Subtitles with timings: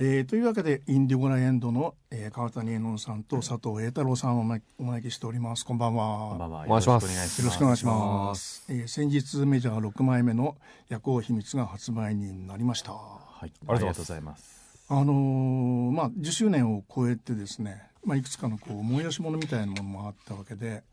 [0.00, 4.42] えー、というわけでインディゴラエンドの、えー、川谷絵音さんと佐藤栄太郎さんを
[4.78, 5.66] お招きしております。
[5.66, 6.28] こんばんは。
[6.28, 6.64] こんばんは。
[6.66, 7.42] お願いします。
[7.42, 8.64] よろしくお願いします。
[8.68, 10.56] えー、先日メジャー6枚目の
[10.88, 12.92] 夜行秘密が発売になりました。
[12.92, 13.50] はい。
[13.66, 14.86] ありがとうございます。
[14.88, 20.84] あのー、まあ10周年を超えてですねまあいくつかのこう催し物みたいなものもあったわけで、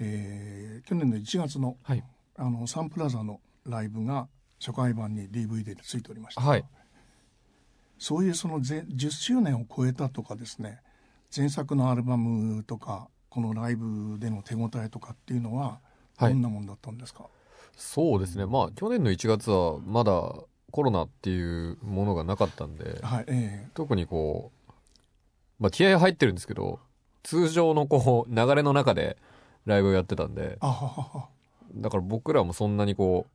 [0.00, 2.02] えー、去年の1月の、はい、
[2.36, 4.26] あのサンプラザのライブが
[4.58, 6.64] 初回版に DVD でついておりました、はい
[8.02, 10.80] そういうその10周年を超えたとかですね
[11.34, 15.78] 前作のアルバムとかこのライブでの手応えとかっていうのは
[16.18, 17.32] どんなもんだったんですか、はい、
[17.76, 18.44] そうですね。
[18.44, 20.34] まあ去年の1月はまだ
[20.72, 24.72] コロナっていうものがなかったんで、はいえー、特にこう、
[25.60, 26.80] まあ、気合入ってるんですけど
[27.22, 29.16] 通常のこう流れの中で
[29.64, 33.26] ライブをやってたんでだから僕らもそんなにこ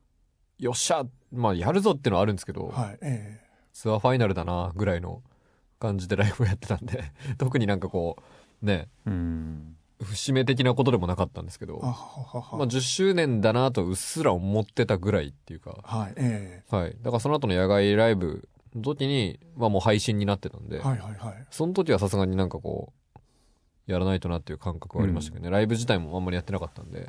[0.60, 3.47] うよっしゃまあやるぞっていうのはあるんですけど、はいえー
[3.78, 5.22] ツアーファイナルだなぐらいの
[5.78, 8.16] 感じでライブをやってたんで 特になんかこ
[8.60, 8.88] うね
[10.02, 23.20] 節目的なことでもなかったんですけどまあ、10周年だなとうっすら思ってたぐらいっていうか、はいえーはい、だからその後の野外ライブの時に、まあ、もう配信になってたんで、はいはいはい、その時はさすがになんかこう
[23.86, 27.06] やらないとなっていう感覚はありましたけどね、うん、ライブ自体もあんまりやってなかったんで。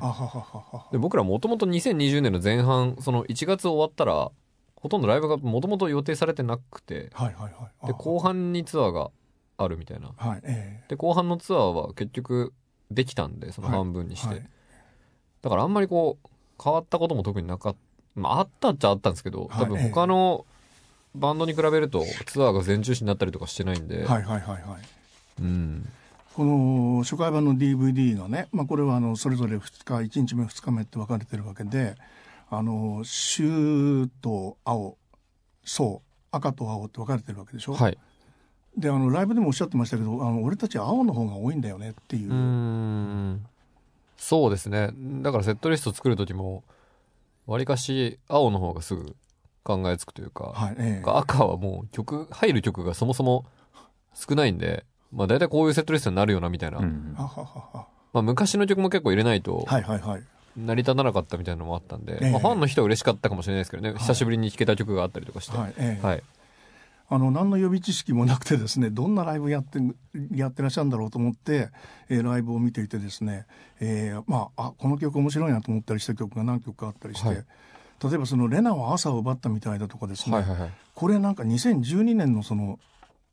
[0.92, 4.30] で僕らもともと2020年の前半その1月終わったら
[4.80, 9.10] ほとんどライブがもともと予定されてなくて、はいはいはい、で後半にツアーが
[9.58, 12.52] あるみたいな、はいえー、で後半のツアーは結局
[12.90, 14.36] できたんでその半分にして、はい。
[14.38, 14.48] はい、
[15.42, 16.28] だからあんまりこう
[16.62, 17.78] 変わったことも特になかった。
[18.16, 20.44] まああったっちゃあったんですけど多分他の
[21.14, 25.42] バンドに比べるとツアーが全中止になったりとかしてないんで、はいはいはいはい。
[25.42, 25.88] うん。
[26.34, 31.96] この初回版の DVD がね、まあ、これはあのそれぞれ2日1日目2日目って分かれてるわけで
[32.50, 34.98] あの朱と青
[35.64, 37.74] そう赤と青って分かれてるわけでしょ？
[37.74, 37.98] はい、
[38.76, 42.32] であのライブでもおっしゃってましたけどあの俺たち青の方が多いんだよねっていう。
[42.32, 43.46] うん。
[44.16, 44.90] そうですね。
[45.22, 46.64] だからセットリスト作る時も
[47.46, 49.16] わりかし青の方がすぐ
[49.64, 53.46] 考えつくというか、はいえー、赤はもう曲入る曲がそもそも
[54.14, 60.22] 少ないんで、まあ、大体こういうセットリストになるよなみたいな、うん、まあ、昔の曲も結構入れないと、はいはいはい、
[60.56, 65.56] 成り立たなかったみたいなのもあったんで、えー、まあ、ファンの人は嬉しかったかもしれないですけどね、はい、久しぶりに弾けた曲があったりとかして。
[65.56, 66.22] はい、えーはい、
[67.08, 69.80] あの何の予備知識もなくてですね どんなライブやって
[70.32, 71.70] やってらっしゃるんだろうと思って、
[72.08, 73.46] えー、ライブを見ていてですね、
[73.80, 82.78] えー、まああこの曲面白いなと思ったりした曲が何曲かあったりして、はい、例えばその「レナは朝を奪ったみたいだ」とかですね、はいはいはい、これなんか2012年のその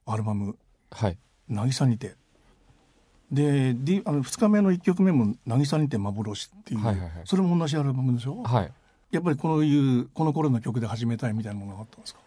[0.08, 0.58] アルバム
[0.92, 1.18] 「はい、
[1.50, 2.16] 渚にて」
[3.32, 8.72] で、D、あの2日目の1曲目も「渚にて幻」っていう、はいはいはい、それも同じアルバムでしょ、はい、
[9.12, 12.22] やっぱりこういうこの頃の曲で始めたいみたいなものがあったんですか？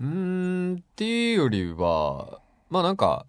[0.00, 3.26] うんっていうよりはまあなんか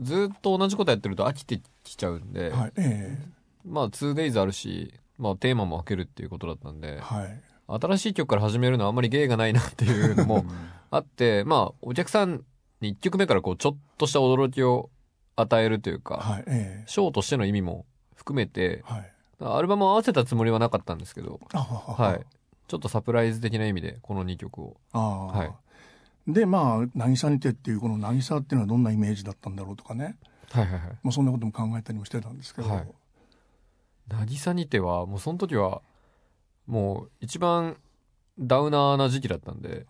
[0.00, 7.40] ずっと同じことやってると飽きてきちゃうんで、はいえー、まあ 2days あるし、まあ、テーマも分けるっていうことだったんで、はい、
[7.80, 10.44] 新しい曲から始めるのはあんまり芸がないなっていうのも
[10.90, 12.44] あってまあお客さん
[12.80, 14.90] に1曲目からこうちょっとした驚きを
[15.40, 22.26] 与えるというか、はいえー、ショーとしての意味も含めて、はい、アルバムを合わせたつもりはなかったんですけど、はい、
[22.66, 24.76] ちょっとサプライズ的な意味でこの2曲を。
[24.92, 25.54] は
[26.26, 30.16] い、でまあ「渚にて」っていうこの「渚」っていうのはどんなイメージだったんだろうとかね、
[30.50, 30.80] はいはいはい。
[31.02, 32.68] まあ、そんなことも考えたりもしてたんですけど。
[32.68, 32.88] はい。
[34.08, 35.82] 渚にてはもうその時は
[36.66, 37.76] もう一番
[38.38, 39.86] ダウナーな時期だったんで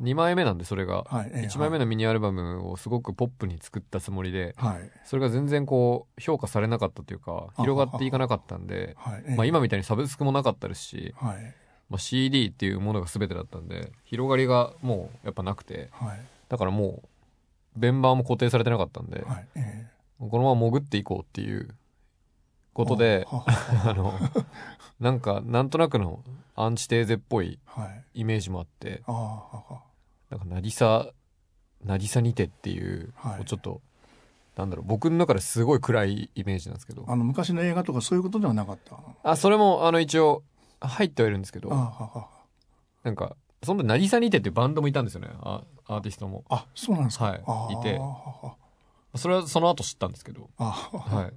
[0.00, 8.96] 2枚目なんでそれが、はい1枚目のミニアルバムをすごくポップに作ったつもりで、はい、それが全然こう評価されなかったというか広がっていかなかったんで、
[9.36, 11.54] まあ、今みたいにサブスクもなかったですし、はい。
[11.90, 17.08] まあ、CD っていうものが全てだったんで広がりがもうやっぱなくて、はい、だからもう
[17.76, 19.24] ベンバーも固定されてなかったんで、
[20.18, 21.68] このまま潜っていこうっていう
[22.72, 24.14] ことで あの
[25.00, 26.22] なんかなんとなくの
[26.62, 27.58] アンチテーゼっぽい
[28.14, 29.82] イメージもあって、は
[30.30, 31.12] い、なんか渚
[31.84, 33.80] 渚にてっていう、はい、ちょっと
[34.56, 37.04] なんだろう僕の中ですごい暗いイメージなんですけど。
[37.08, 38.96] あの昔の映画とかそういうことではなかった？
[39.22, 40.42] あそれもあの一応
[40.80, 41.70] 入ってはいるんですけど。
[41.70, 45.28] なんかその渚にてっていうバンドもいたんですよね。
[45.40, 46.44] アアーティストも。
[46.48, 47.98] あそうなんですか、はい、いて。
[49.16, 50.50] それはその後知ったんですけど。
[50.56, 51.30] は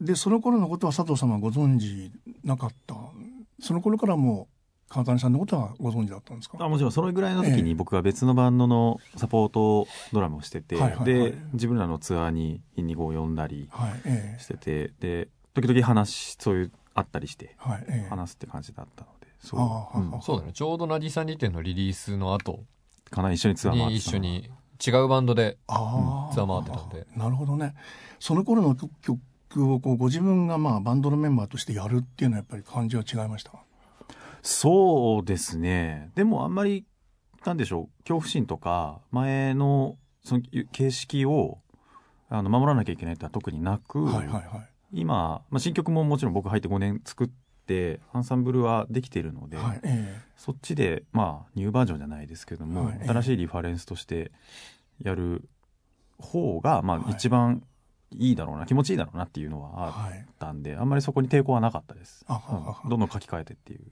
[0.00, 0.04] い。
[0.04, 2.12] でその頃のことは佐藤様はご存知
[2.42, 2.94] なかった
[3.64, 4.48] その頃からも
[4.88, 6.58] 川谷さんのことはご存知だったんですか？
[6.60, 6.92] あもちろん。
[6.92, 13.70] そのぐらいの時に僕は別のバンドのサポートドラムをしてて、で自分らのツアーにインディゴを呼んだり
[14.38, 17.56] してて、はい、で時々話そういうあったりして、
[18.10, 20.52] 話すって感じだったのでそう,、うん、そうだね。
[20.52, 22.60] ちょうど「渚にて」のリリースの後
[23.10, 23.32] かな。
[23.32, 24.50] 一緒にツアーに一緒に
[24.86, 27.06] 違うバンドでツアー回ってたんで。
[27.16, 27.74] なるほどね。
[28.20, 29.18] その頃の曲
[29.56, 33.52] をこうご自分がまあバンドのメンバーとしてやるっていうのはやっぱり感じは違いました？
[34.42, 36.10] そうですね。
[36.14, 36.84] でもあんまり、
[37.46, 40.42] なんでしょう、恐怖心とか、前のその
[40.72, 41.58] 形式を
[42.28, 44.44] あの守らなきゃいけないってのは特になく、はいはいはい、
[44.92, 47.28] 今、まあ、新曲ももちろん僕入って5年作っ
[47.66, 54.32] てアンサンブルはできているので、はいえー、そっちでまあニューバージョンじゃないですけども、はい、新しいリファレンスとして
[55.02, 55.48] やる
[56.18, 57.62] 方がまあ一番
[58.18, 62.24] いいだろうな気持ちいいだろうなっていうのはあったんで、あんまりそこに抵抗はなかったです。
[62.88, 63.82] どんどん書き換えてっていう。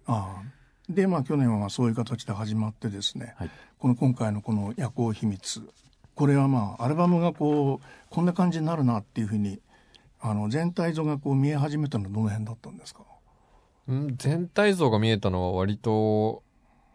[0.88, 5.62] でまあ去年はまあそういう形で始まってですね、はい、この今回のこの「夜行秘密」
[6.14, 9.60] これはまあアルバムがこうこんな感じになるなっていうふうに
[10.20, 13.02] あの全体像がこう見え始めたのはどの辺だったんですか？
[13.90, 16.42] ん全体像が見えたのは割と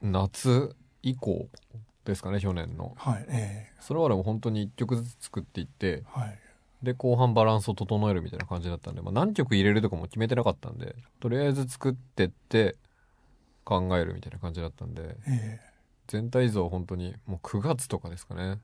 [0.02, 1.48] 夏以降
[2.06, 6.40] ですかね去年の、はいえー、それまでも本当に1曲ずつ作っていって、はい、
[6.84, 12.76] で後半バランスを整えるみたいな感じだったんで、まあ、何曲入れるとかも決めてなかったんでとりあえず作ってって
[13.64, 18.60] 考えるみたいな感じだったんで、えー、全体像は本当にもう9月とかですかね。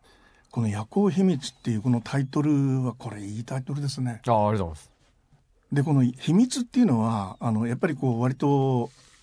[0.51, 4.12] この「夜行秘密」っていうこのタイトルはこれいいタイトルですね。
[4.12, 4.92] あありがとうございます。
[5.71, 8.48] でこの秘密っていうのはあのやっぱりこう割と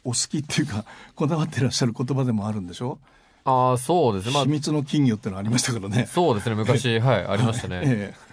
[0.03, 0.85] お好きっていうか
[1.15, 2.99] こだわってらっしゃる言葉でもあるんでしょ？
[3.45, 6.07] ああそうですね、まあ、秘密の金魚ってのありましたからね。
[6.07, 6.57] そうですね。
[6.57, 8.30] 昔はいありましたね、 ええ、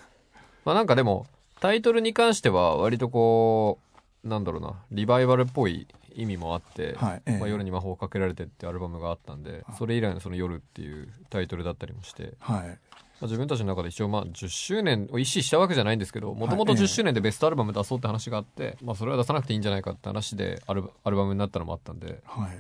[0.68, 1.26] まあなんかでも
[1.62, 3.80] タイトルに関しては割とこ
[4.26, 12.78] うなんだろうなリバイバルっぽい意味もあって、はいええ、まあ、夜に魔法をかけられてってアルバムがあったんで、それ以来のその夜っていうタイトルだったりもして、はい、まあ、
[13.22, 22.50] 自分たちの中で一応まあ10周年を意識したわけじゃないんですけどもともと10周年でベストアルバム出そうって話があって、まあ、それは出さなくていいんじゃないかって話でアルアルバムになったのもあったんで、はい。
[22.50, 22.54] ま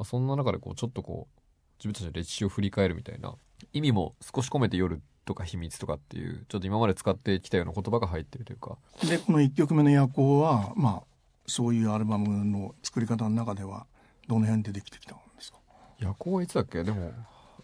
[0.00, 1.40] あ、そんな中でこうちょっとこう
[1.78, 3.34] 自分たちの歴史を振り返るみたいな
[3.72, 8.78] 意味も少し込めて夜とか秘密とかっていうちょっと今まで使ってきたような言葉が入ってるというか。
[9.06, 11.02] でこの1曲目の「夜行は」まあ
[11.46, 13.86] そういうアルバムの作り方の中では
[14.26, 15.58] どの辺でできてきたんですか？
[15.98, 16.82] 夜行はいつだっけ？
[16.82, 17.12] でも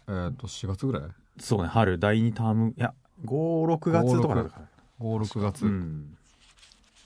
[0.07, 1.03] えっ、ー、と4月ぐらい？
[1.39, 2.93] そうね春第2タームいや
[3.25, 4.67] 56月とかだから。
[4.99, 5.65] 56月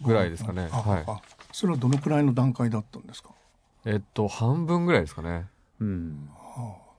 [0.02, 1.06] ぐらいですかね、はい。
[1.52, 3.30] それはどのくらいの段階だったんですか？
[3.86, 5.48] えっと半分ぐらいですかね。
[5.80, 6.30] うん。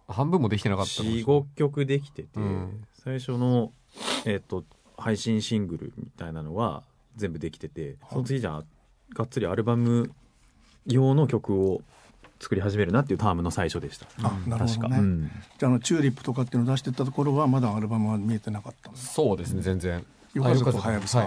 [0.09, 3.73] 半分もできてなかった45曲できてて、うん、最初の
[4.27, 4.65] えっと
[4.99, 6.83] 配信シングルみたいなのは
[7.17, 8.65] 全部できててその次じゃあ
[9.15, 10.13] がっつりアルバム
[10.87, 11.81] 用の曲を
[12.41, 14.07] 作り始めるなっていうタームの最初でした。
[14.23, 14.99] あ、なるほどね。
[14.99, 20.05] うん、じゃあのチューリップとかっていうのを出してたところはまだアルバムは見えてなかったそうですね、全然。
[20.33, 21.19] よかずとはやぶさ。
[21.19, 21.25] は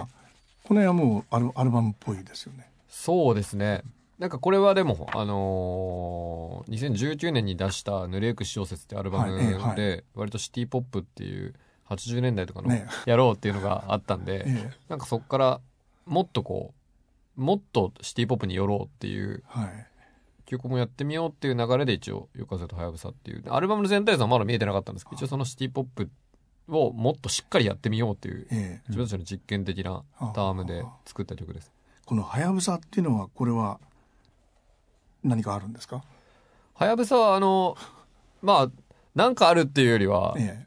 [0.64, 2.68] この辺はもうアルアルバムっぽいですよね。
[2.88, 3.82] そうですね。
[4.18, 11.54] なんかこれはでも、あのー、2019年に出した「ぬれゆく小説」ってアルバムで、割とシティ・ポップっていう
[11.88, 12.74] 80年代とかの
[13.06, 15.60] やろうっていうのがあったんで、ね、なんかそこから
[16.06, 16.74] もっとこ
[17.36, 19.86] うもっとシティ・ポップに寄ろうっていう、はい。
[20.46, 26.10] 曲もやってみようっていう流れで一応「夜風とはやぶさ」っていうアルバムの全体像はまだ見えてなかったんですけど一応そのシティ・ポップ
[26.68, 30.02] をもっとしっかりやってみようっていう、え自分たちの実験的な
[30.34, 31.72] タームで作った曲です。
[32.04, 33.80] この「はやぶさ」っていうのはこれは
[35.22, 36.04] 何かあるんですか？
[36.74, 37.76] はやぶさはあの
[38.42, 38.70] まあ
[39.14, 40.66] なんかあるっていうよりは、え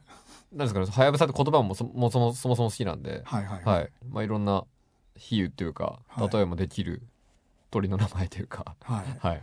[0.52, 4.64] なんですかねはやぶさって言葉もそもそもそもそも好きなんで、はいはい、はい、まあ、いろんな
[5.16, 5.98] 比喩っていうか
[6.32, 7.02] 例えもできる
[7.70, 9.42] 鳥の名前というか、はい、はい。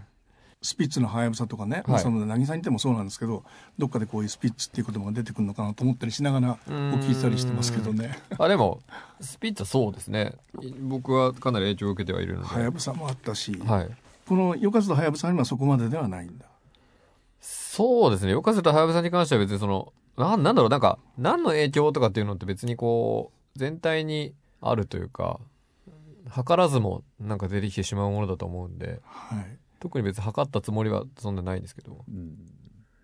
[0.61, 3.43] スピッツのはやぶさとかね、はい、その渚にいてもそうなんですけど
[3.77, 8.17] どっかでこういうスピッツっていう言葉が出てくるのかなと思ったりしながらお聞きしたりしてますけどね。
[8.39, 8.81] あでも
[9.21, 10.33] スピッツはそうですね。
[10.81, 12.47] 僕はかなり影響を受けてはいるので。
[12.47, 13.89] はやぶさもあったし、はい、
[14.27, 16.47] この「よかずとはやぶさ」にはそこまでではないんだ。
[17.41, 18.31] そうですね。
[18.31, 25.39] よかずとはやぶさに関しては別にそのななんだろうなんか何の影響とかっていうのって別にこう全体にあるというか
[26.25, 32.35] 図らずもなんか出てきてしまうものだと思うんで、はい、特に別に測ったつもりはそんなないんですけど、うん、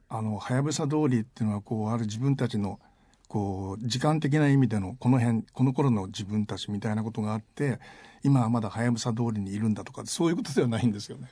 [0.10, 2.80] あのはやぶさ通りっていうのはこうある自分たちの
[3.27, 7.80] こう時間的な意味でのこの辺この頃の自分たちみたいなことがあって
[8.24, 11.30] 今はまだはやぶさ通りにいるんだとかそういうことではないんですよね。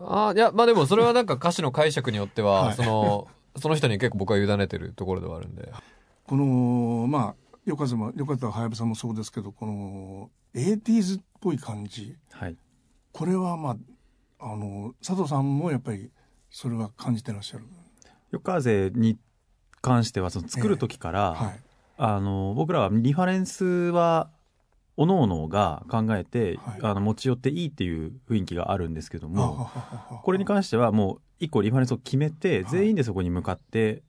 [0.00, 5.72] あいやまあでもそれはなんか歌詞の解釈によっては、はい、そのその人に結構僕は委ねてるところではあるんで。
[6.26, 12.56] このまあよかずもよかったはやぶさもそうですけどこの 80s っぽい感じ、はい、
[13.12, 13.76] これはま
[14.38, 16.10] ああの佐藤さんもやっぱり
[16.50, 17.64] それは感じてらっしゃる？
[18.30, 19.18] 夜風に
[19.80, 21.60] 関してはその作る時から、えーはい、
[21.96, 24.30] あの僕らはリファレンスは
[24.98, 29.70] おのおのが考えて、はい、あの持ち寄っていいっていう雰囲気があるんですけども
[30.24, 34.02] これに関してはもう一個リファレンスを決めて、全員でそこに向かって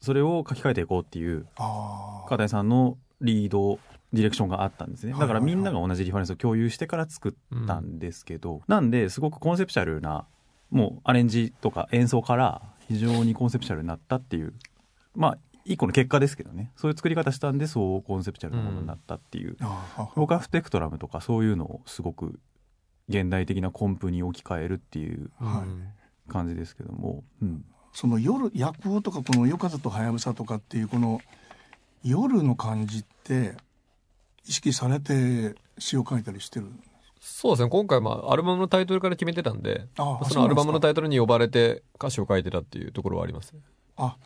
[0.00, 1.46] それを書き換えていこうっていう
[2.24, 3.78] 片谷さんのリード
[4.14, 5.12] ディレクションがあったんですね。
[5.12, 10.26] だからみんなが同じリファレンスを共有してから作ったんですけど、なんですごくコンセプチュアルな
[10.70, 14.54] もうアレンジとか演奏から非常にコンセプチュアルになったっていう
[15.14, 16.72] まあ一個の結果ですけどね。
[16.76, 22.38] そういう作り方したんでそうコンセプチュアルなものになったっていう、うん、僕はスペクトラムとかそういうのをすごく
[23.08, 25.30] 現代的なコンプに置き換えるっていう
[26.28, 31.20] 感じですけども、うん、その夜夜行とかこの「夜風とはやぶさ」とかっていうこの
[32.02, 33.54] 夜の感じって
[34.46, 36.66] 意識されて詩を書いたりしてる
[37.20, 37.68] そうですね。
[37.68, 43.60] 今回まあアルバムのタイトルから決めてたんでそのアルバムのタイトルに呼ばれて歌詞を書いてたっていうところはありますね。
[43.96, 44.16] あ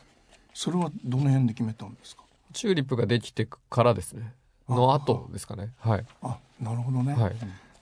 [0.57, 2.23] それはどの辺で決めたんですか？
[2.51, 4.33] チューリップができてからですね。
[4.67, 5.71] の後ですかね。
[5.77, 6.05] はい。
[6.23, 7.35] あなるほどね、はい、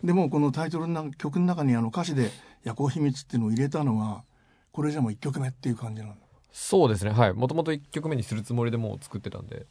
[0.03, 2.31] でもこのタイトルの曲の中にあの歌詞で
[2.65, 4.25] 「夜行秘密」っていうのを入れたのは
[4.73, 6.15] これじゃもう1曲目っていう感じなの
[6.51, 7.11] そうですね。
[7.11, 7.33] はい。
[7.33, 9.65] もともと1曲目にするつもりでもう作ってたんで。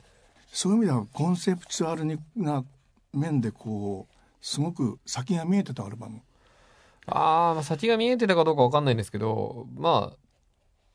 [0.51, 2.07] そういう意味ではコンセプチュアル
[2.37, 2.65] な
[3.13, 6.23] 面でこうすごく先が見えてたアルバム。
[7.05, 10.17] ああ先が見えてたかどうか分かんないんですけどまあ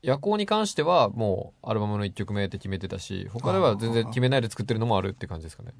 [0.02, 5.72] 夜行に関してはもうアルバムの1曲目って決めてたし他では全然決めないで作ってるのもあるって感じですかね。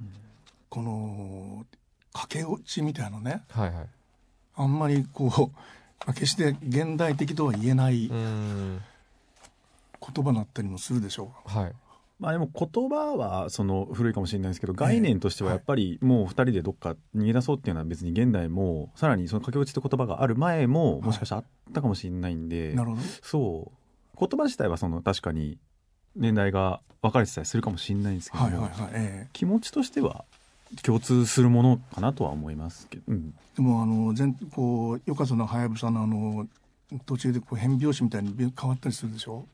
[0.69, 1.65] この
[2.12, 3.87] 駆け落ちみたいなね、はいはい、
[4.57, 5.50] あんまりこ
[6.07, 8.81] う決して現代的とは言えない言
[10.25, 11.59] 葉だったりもするでしょう。
[11.59, 11.73] はい。
[12.19, 23.03] まあでも言葉はその古いかもしれないですけど概念としてはやっぱりもう2人でどっか逃げ出そうっていうのは別に現代もさらにその駆け落ちって言葉がある前ももしかしたらあったかもしれないんで、なるほど。
[23.23, 23.80] そう
[24.21, 25.57] 言葉自体はその確かに
[26.15, 30.25] 年代が分かれてたりするかもしれないんですけども、はいはいはいえー、気持ちとしては
[30.83, 36.47] 共通するものかなとは思いますけど、うん、でもあの全こうよかそのはやぶさのあの
[37.07, 39.47] 途中でこう変拍子みたいに変わったりするでしょ？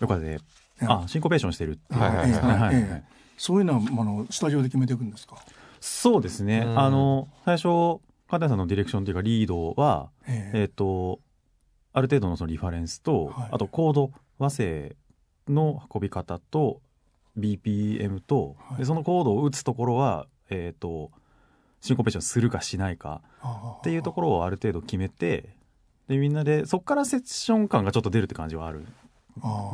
[0.00, 0.40] よかで
[0.80, 3.04] あシンコペーションしてるっていう、はいはいはい。
[3.36, 5.36] そういうのはあのスタジオで決めていくんですか？
[5.80, 11.20] そうですね、あの最初片谷さんのディレクションというかリードは、えー、えーと
[11.92, 14.96] ある程度のそのリファレンスと、はい、あとコード和声
[15.48, 16.80] の運び方と
[17.38, 21.10] BPM と、はい、でそのコードを打つところは、えーと、
[21.80, 23.22] シンコペーションするかしないか
[23.78, 25.56] っていうところをある程度決めて
[26.08, 28.86] でみんなでそこからセッション感がちょっと出るって感じはある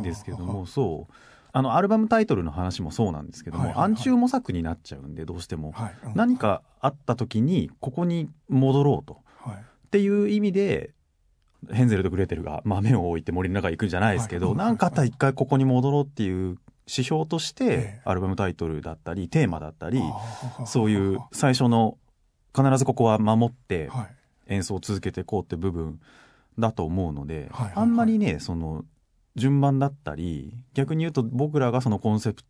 [0.00, 1.14] んですけどもそう。
[1.56, 5.94] あのアルバムタイトルの話もそうなんですけども、はいはいはい、暗中模索になっちゃうんでどうしても、はい。
[6.06, 10.93] うん、何かあった時にここに戻ろうと、はい、っていう意味で
[11.72, 20.02] ヘンゼルとグレーテルが豆を置いて森の中行くんじゃないですけど、何、はい、かあったら一回ここに戻ろうっていう指標として、アルバムタイトルだったり、テーマだったり、
[20.66, 21.98] そういう最初の
[22.54, 23.90] 必ずここは守って
[24.46, 26.00] 演奏を続けていこうって部分
[26.58, 28.84] だと思うので、あんまりね、その
[29.36, 32.42] 順番だったり、逆に言うと僕らがそのコンセプ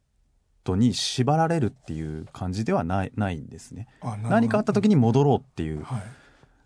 [0.64, 3.87] トに縛られるっていう感じではないないんですね。
[4.23, 6.02] 何かあった時に戻ろうっていう、はい、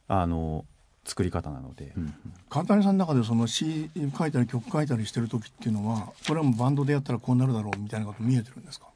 [0.09, 0.65] あの、
[1.09, 2.15] 作り方なので、うん
[2.51, 8.87] 川谷さんの中でその詩書いたり曲書いたりしてる時っていうのはこれはもうバンドでやったらこうなるだろうみたいなこと見えてるんですか？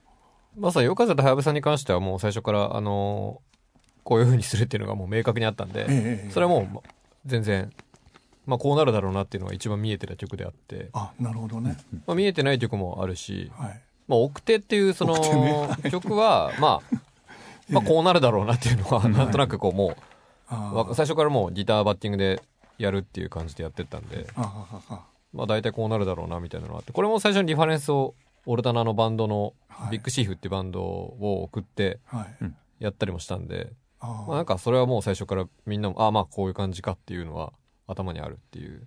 [0.58, 3.40] まさに夜風とはやぶさに関してはもう最初からあの
[4.04, 6.88] こういうふうにするっていうのがもう明確にあったんで、ええ、それはもう
[7.24, 7.72] 全然
[8.46, 10.90] まあこうなるだろうなっていうのが一番見えてた曲であって。
[10.92, 11.76] あなるほどね、
[12.06, 15.16] まあ、見えてない曲もあるし、はい、まあ奥手っていうその
[15.90, 16.96] 曲はまあ
[17.70, 19.96] まあこうなるだろうなっていうのはなんとなくこうもう
[20.94, 22.42] 最初からもうギターバッティングで
[22.78, 24.26] やるっていう感じでやってったんで。
[25.32, 29.54] まあ大体こうなるだろうなみたいなのがあってこれも最初にリファレンスをオルタナのバンドの
[29.90, 32.00] ビッグシーフっていうバンドを送って
[32.78, 37.52] やったりもしたんで、まあなんかそれはもう最初からみんなもああまあこういう感じかっていうのは
[37.86, 38.86] 頭にあるっていう。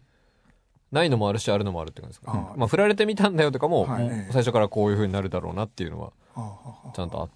[0.91, 3.85] ないのもあるしあるのもあるって感じですか、まあ振られてみたんだよとかも,、
[4.31, 6.13] 最初からこういうふうになるだろうなっていうのは
[6.95, 7.29] ちゃんと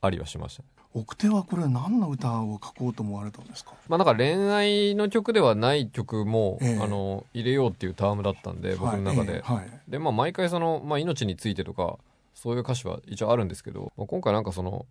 [0.00, 0.62] ありはしました、
[0.94, 3.72] 奥手はこれ何の歌を書こうと思われたんですか？
[3.88, 9.40] まあなんか恋愛の曲ではない曲も、えー、あの入れようっていうタームだったんで僕の中で、はいえ。
[9.40, 11.98] ーはい、でまあ毎回その、まあ、命についてとか
[12.34, 14.84] そういう歌詞は一応あるんですけど、まあ、今回なんかその、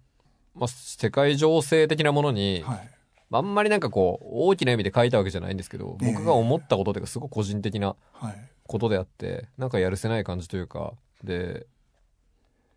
[0.55, 2.89] まあ、世界情勢的なものに、はい、
[3.31, 7.95] あんまりなんかこう大きな意味で書いたわけじゃないんですけど、僕が思ったことというかすごく個人的な
[8.67, 10.93] ことであって、なんかやるせない感じというか
[11.23, 11.67] で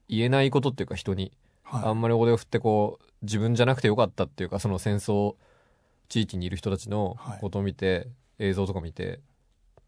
[0.09, 1.33] 言えないことっていうか人に
[1.65, 5.35] あんまりおを振ってこう自分じゃなくてよかったっていうかその戦争
[6.09, 9.21] 地域にいる人たちのことを見て、はい、映像とか見て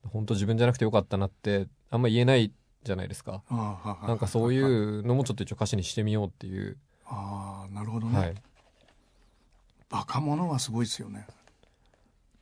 [0.05, 2.53] 本当自分じゃなくてよかったなってあんま言えない
[2.83, 3.43] じゃないですか。
[3.51, 6.77] なんかそういうのもちょっと一応歌詞にしてみようっていう。
[7.05, 8.35] ああなるほどね、はい、
[9.89, 11.27] バカ者はすごいですよね。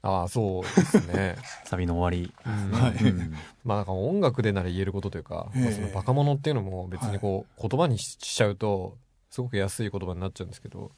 [0.03, 1.37] ああそうですね。
[1.65, 2.93] サビの終わり、うんはい。
[2.93, 3.35] うん。
[3.65, 5.63] まあなんか音楽でなら言えることというか、ええ。
[5.63, 8.99] まあそのバカ者っていうのも別にこう言葉にしちゃうと
[9.35, 10.93] すごく安い言葉になっちゃうんですけど、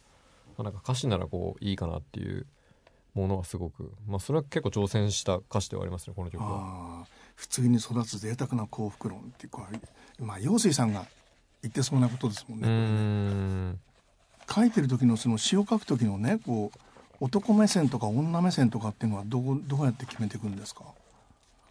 [0.59, 2.47] まあ、なんか歌詞ならこういいかなっていう
[3.15, 7.07] ものはすごくまあそれは結構挑戦した歌詞ではありますねこの曲は。
[7.35, 9.67] 普通に育つ贅沢な幸福論っていうか
[10.19, 11.07] まあ陽水さんが
[11.63, 12.69] 言ってそうなことですもんね。
[13.73, 13.79] ん
[14.55, 16.79] 書いてる時のその詩を書く時のねこう
[17.21, 20.85] 男目線とか女目線とかっていうのはどうどうやって決めていくんですか？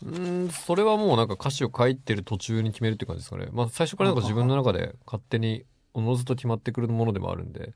[0.03, 3.49] うーんそれはもうなんか歌詞を書いてる途中に決めるっていう感じですかね。
[3.51, 5.63] まあ最初からなんか自分の中で勝手に
[5.95, 7.73] おのずと決まってくるものでもあるんで、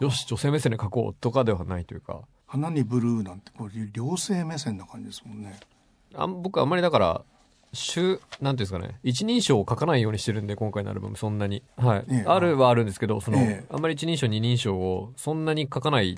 [0.00, 5.60] よし女性目線で書こうとかではないというか、花にブルーなんてこういう両性目線な感じですもんね。
[6.14, 7.22] あん僕あんまりだから、
[7.74, 11.62] 週、なんていうんですかね、一人称を書かないようにしてるんで、今回のアルバムそんなに。
[11.76, 12.04] はい。
[12.08, 16.16] ええあるはあるんですけど、その、ええあんまり一人称二人称をそんなに書かないっ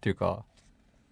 [0.00, 0.44] ていうか、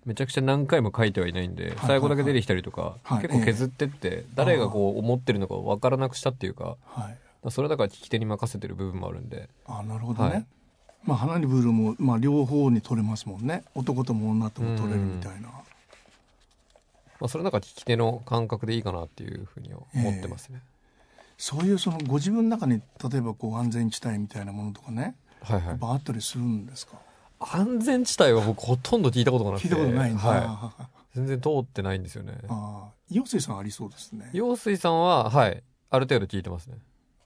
[0.04, 7.18] めちゃくちゃ何回も書いてはいないんで、はい最後だけ出てきたりとか、はい結構削ってって、誰がこう思ってるのか分からなくしたっていうか、はい。
[7.50, 10.30] それだから聞き手に任せてる部分もあるんで、あなるほどね。
[10.30, 10.46] はい
[11.04, 13.62] まあ花にブルーもまあ両方に取れますもんね。
[13.76, 15.48] 男とも女とも取れるみたいな。
[15.48, 20.62] まあそれなんか聞き手の感覚でいいかなっていうふうに思ってますね。
[21.38, 25.78] そういうそのご自分の中に例えばこう安全地帯みたいなものとかね、はいはい。
[25.80, 26.96] あったりするんですか？
[27.38, 29.68] 安全地帯は僕ほとんど聞いたことがなくて。
[29.68, 30.22] 聞いたことないんだ。
[30.22, 30.40] はい。
[30.44, 32.32] あ全然通ってないんですよね。
[32.48, 34.28] あ、陽水さんありそうですね。
[34.32, 36.78] 陽水さんは、はい、ある程度聞いてますね。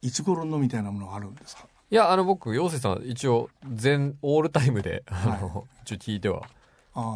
[0.03, 1.67] いつ頃のみたいなものがあるんですか？
[1.91, 6.47] いや、あの、僕、陽水さんは一応、全、オールタイムで、あはいの、一応聞いては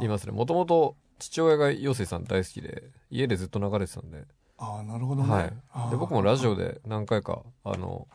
[0.03, 0.33] いますね。
[0.33, 4.25] もともと、父親が陽水さん大好きで、家でずっと流れてたんで、
[4.59, 5.29] ああなるほどね。
[5.31, 5.45] は
[5.89, 5.91] い。
[5.91, 8.09] で、僕もラジオで何回か、あの、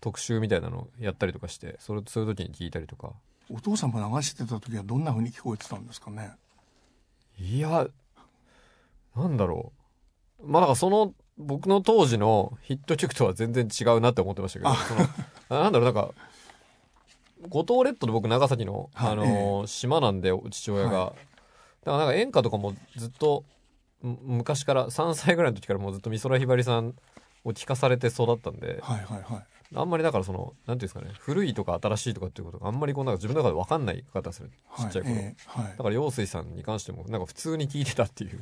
[0.00, 3.12] 特集みたいなのやったりとかして、それ、そういう時に聞いたりとか。
[3.50, 6.32] お父さんも流してた時はどんな風に聞こえてたんですかね？
[7.38, 7.86] いや、
[9.14, 9.72] なんだろ
[10.40, 10.46] う。
[10.50, 15.00] まあ、だからその、僕の当時のヒット曲とは全然違うなって思ってましたけど、その、
[15.60, 16.12] あなんだろう、なんか、
[17.48, 20.98] 五島列島で僕長崎の、はいあのー島なんで、父親が。
[21.06, 21.14] は
[21.84, 23.44] だからなんか演歌とかもずっと、
[24.02, 26.94] む昔から、3歳ぐらいの時からもうずっと美空ひばりさん
[27.44, 29.46] を聞かされて育ったんで、はいはいはい。
[29.74, 34.50] あんまりだからその、なんていうんですかね、古いとか新しいとかっていうことがあんまりこうなんか自分の中で分かんない方でする。
[34.78, 35.14] ちっちゃい頃。
[35.14, 38.40] はいだから陽水さんに関してもなんか普通に聞いてたっていう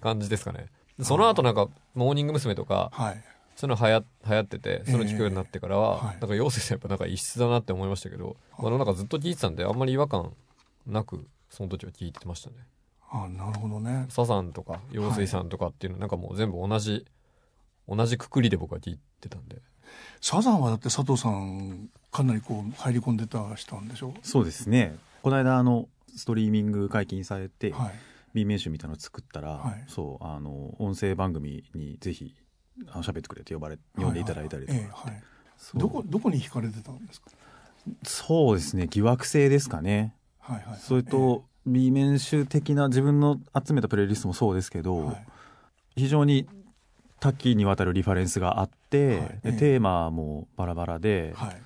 [0.00, 0.66] 感じですかね。
[1.02, 2.54] その後なんかモーニング娘。
[2.54, 3.24] とかはい。
[3.56, 10.32] そういうの流行流行っててそれを聞くようになってからは、ええはいなんか陽水さんやっぱなんか異質だなって思いましたけど、まあ、なんかずっと聞いてたんであんまり違和感
[10.86, 12.56] なくその時は聞いてましたね。
[13.10, 14.04] ああなるほどね。
[14.10, 17.06] サザンとか陽水さんとかっていうのなんかもう全部同じ
[17.88, 19.62] 同じくくりで僕は聞いてたんで。
[20.20, 24.12] サザンはだって佐藤さんかなりこう入り込んでたしたんでしょ？
[24.22, 27.94] そうですねこの間あのストリーミング解禁されて、はい。
[28.36, 29.84] B 面集みたいなの作ったら、はい。
[29.88, 32.34] そうあの音声番組にぜひ
[32.88, 35.10] あの喋ってくれって呼ばれ呼んでいただいたりとか、
[35.74, 37.30] どこどこに惹かれてたんですか？
[38.04, 40.14] そうですね疑惑性ですかね。
[40.38, 40.78] はいはいはい。
[40.80, 45.26] それと、B 面集的な自分の集めたプレイリストもそうですけど、ええはい。
[45.96, 46.46] 非常に
[47.18, 49.18] 多岐にわたるリファレンスがあって、はい。
[49.18, 49.52] でええ。
[49.52, 51.62] テーマもバラバラで、はい。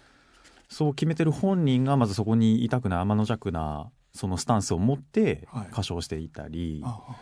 [0.69, 5.69] そう決めてる本人がまずそこにいたくない天の弱なそのスタンスを持ってはい。
[5.69, 7.17] 歌唱していたり、あああ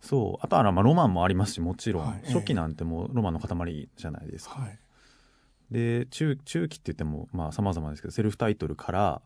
[0.00, 0.44] そう。
[0.44, 2.20] あとはまあロマンもありますしもちろん、はい。
[2.24, 4.56] ええ初期なんてもうロマンの塊じゃないですか。
[4.58, 4.78] あはい。
[5.70, 9.22] で中中期って言ってもまあ様々ですけどセルフタイトルから、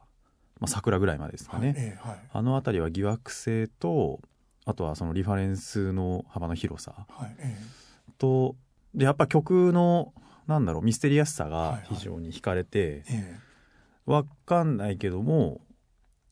[0.61, 1.99] まあ、桜ぐらいまでですかね、
[2.33, 4.21] あの辺りは疑惑性と
[4.65, 7.07] あとはそのリファレンスの幅の広さ。
[8.19, 8.57] と
[8.95, 10.13] でやっぱ曲の
[10.47, 11.87] なんだろうミステリアスさはいがはい。
[11.95, 13.37] 非常に惹かれて、ええ。
[14.07, 15.61] わかんないけども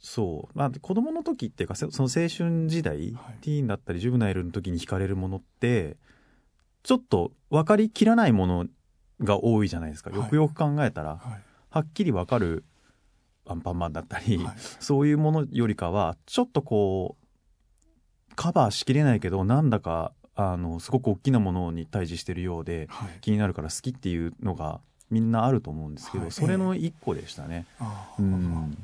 [0.05, 3.39] そう、まあ、子供の時っていうかそその青春時代、はい。
[3.41, 5.97] ティーンだったりジュブナイルの時に惹かれるものって
[6.83, 8.67] ちょっと分かりきらないもの
[9.21, 10.19] が多いじゃないですか、はい。
[10.19, 11.43] よくよく考えたらはい。
[11.71, 12.65] はっきり分かる
[13.47, 14.55] アンパンマンだったり、はい。
[14.79, 17.17] そういうものよりかはちょっとこ
[18.31, 23.09] うカバーしきれないけどなんだかあのすごく大きなものに対峙してるようではい。
[23.23, 26.31] 気になるから好きっていうのがみんなあると思うんですけど、はい。
[26.31, 27.65] それの一個でしたね。
[27.81, 28.77] ああうん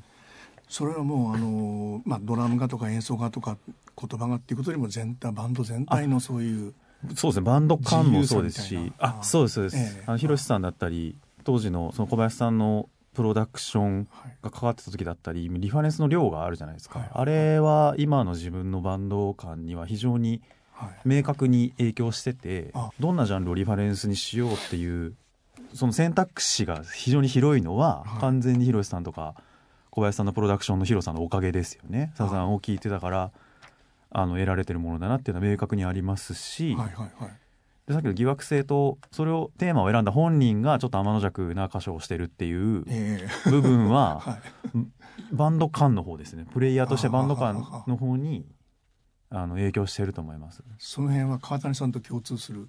[0.71, 3.59] それはもうあのまあドラムがとか演奏がとか
[4.01, 6.73] 言葉がっていうことよりも全体バンド全体のそういう
[7.17, 7.47] そうですね。
[7.47, 8.93] バンド感もそうですし。
[8.99, 10.05] あそうですそうです、ええ。
[10.07, 14.37] あのひろしさんだったり当時のその小林さんのプロダクションはい。
[14.43, 17.11] が関わってた時だったりリファレンスの量があるじゃないですか、はい。
[17.13, 20.41] あれは今の自分のバンド感には非常に
[20.73, 20.91] はい。
[21.05, 22.91] 明確に影響しててあ。
[23.01, 25.15] どんなジャンルをリファレンスにしようっていう
[25.75, 28.21] その選択肢が非常に広いのは、はい。
[28.21, 29.35] 完全にひろしさんとか
[29.91, 32.13] 小林さんのプロダクションの広さのおかげですよね。
[32.15, 33.33] サザンを聴いてたから
[34.11, 37.31] あの得られてるものだなっていうのは明確にありますし、はいはいはい、
[37.87, 42.85] でさっきの疑惑性とそれをテーマを選んだ本人がちょっと天の弱な箇所をしてるっていう
[43.47, 44.39] 部分は、 は
[44.75, 44.87] い、
[45.33, 46.47] バンド感の方ですね。
[46.53, 47.55] プレイヤーとしてバンド感
[47.87, 48.47] の方に
[49.29, 50.63] あの影響してると思います。
[50.79, 52.69] その辺は川谷さんと共通する。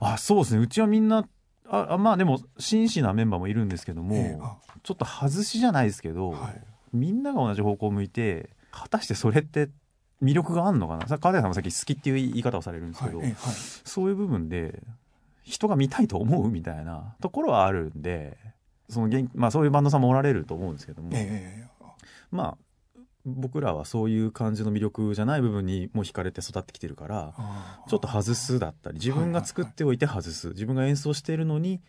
[0.00, 0.62] あそうですね。
[0.62, 1.24] うちはみんな
[1.68, 6.60] あまあでも真摯なメンバーもいるんですけども、えー、ちょっと外しじゃないですけど、はい、
[6.92, 9.70] みんなが同じ方向を向いて果たしてそれって
[10.22, 11.06] 魅力があるのかな？
[11.06, 13.34] 川谷さんもさっき好きっていう言い方をされるんですけど、はいはい、
[13.84, 14.82] そういう部分で
[15.44, 18.36] 人が見たいと思うみたいなところはあるんで
[18.88, 21.86] そのまあ、そういうバンドさんもおられると思うんですけども、えー、
[22.30, 22.56] まあ
[23.24, 27.34] 僕らはそういう感じの魅力じゃない部分にも惹かれて育ってきてるから
[27.88, 31.80] ちょっと外すだったり自分が作っておいて外す、自分が演奏しているのに、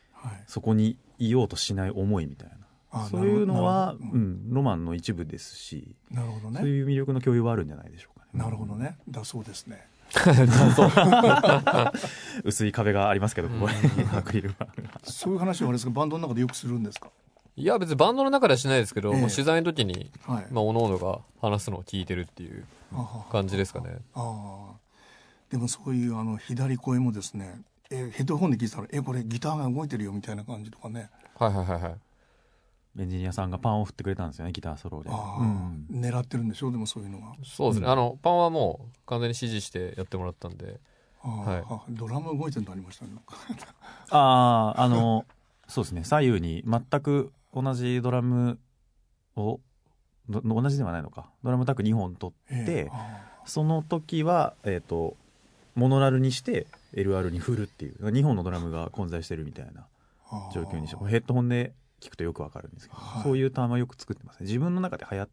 [0.48, 2.50] そこにいようとしない思いみたい
[2.92, 3.08] な。
[3.10, 8.44] そういうのは、うん、ロマンの一部ですしなるほど、ね、そういう魅力の共有はあるんじゃないでしょうかね。
[8.44, 8.98] なるほどね。
[9.10, 9.88] だそうですね。
[12.44, 13.68] 薄い壁がありますけど、ここ。
[13.70, 13.74] に
[14.16, 14.68] アクリルは。
[15.04, 17.10] そういう話はあれですか、バンドの中でよくするんですか？
[17.56, 22.66] いや、別にバンドの中ではしないですけど、ええ、取材の時に、はい、まあ、おのおのが話すのを聞いてるっていう
[23.32, 23.98] 感じですかね。
[24.16, 24.76] ああ。
[25.52, 27.62] でもそういう、あの、左声もですね、
[27.92, 31.12] え、ヘッドホンで聞いたら、え、これギターが動いてるよみたいな感じとかね。
[31.36, 31.96] はいはいはいはい。
[33.00, 37.36] エンジニアさんがパンを振ってくれたんですよねギターソロで、うん、狙ってるんでしょうでもそういうのは。
[37.44, 40.80] そうですね、うん、あのパンはもう完全に指示してやってもらったんで、
[41.22, 43.12] はい、ドラム動いてるのありましたね
[44.12, 45.26] あああの
[45.68, 46.04] そうですね。
[46.04, 48.60] 左右に全く同じドラム
[49.36, 49.60] を
[50.30, 51.30] 同じではないのか。
[51.44, 52.92] ドラムタック2本取って、
[53.46, 55.18] その時はえっ、ー、と
[55.76, 58.06] モノラルにして LR に振るっていう。
[58.06, 59.88] 2本のドラムが混在してるみたいな
[60.54, 65.30] 状況にしてヘッドホンで聞くとよくわかるんですけど、はい、そういうターンはよく作ってますね自分の中で流行っ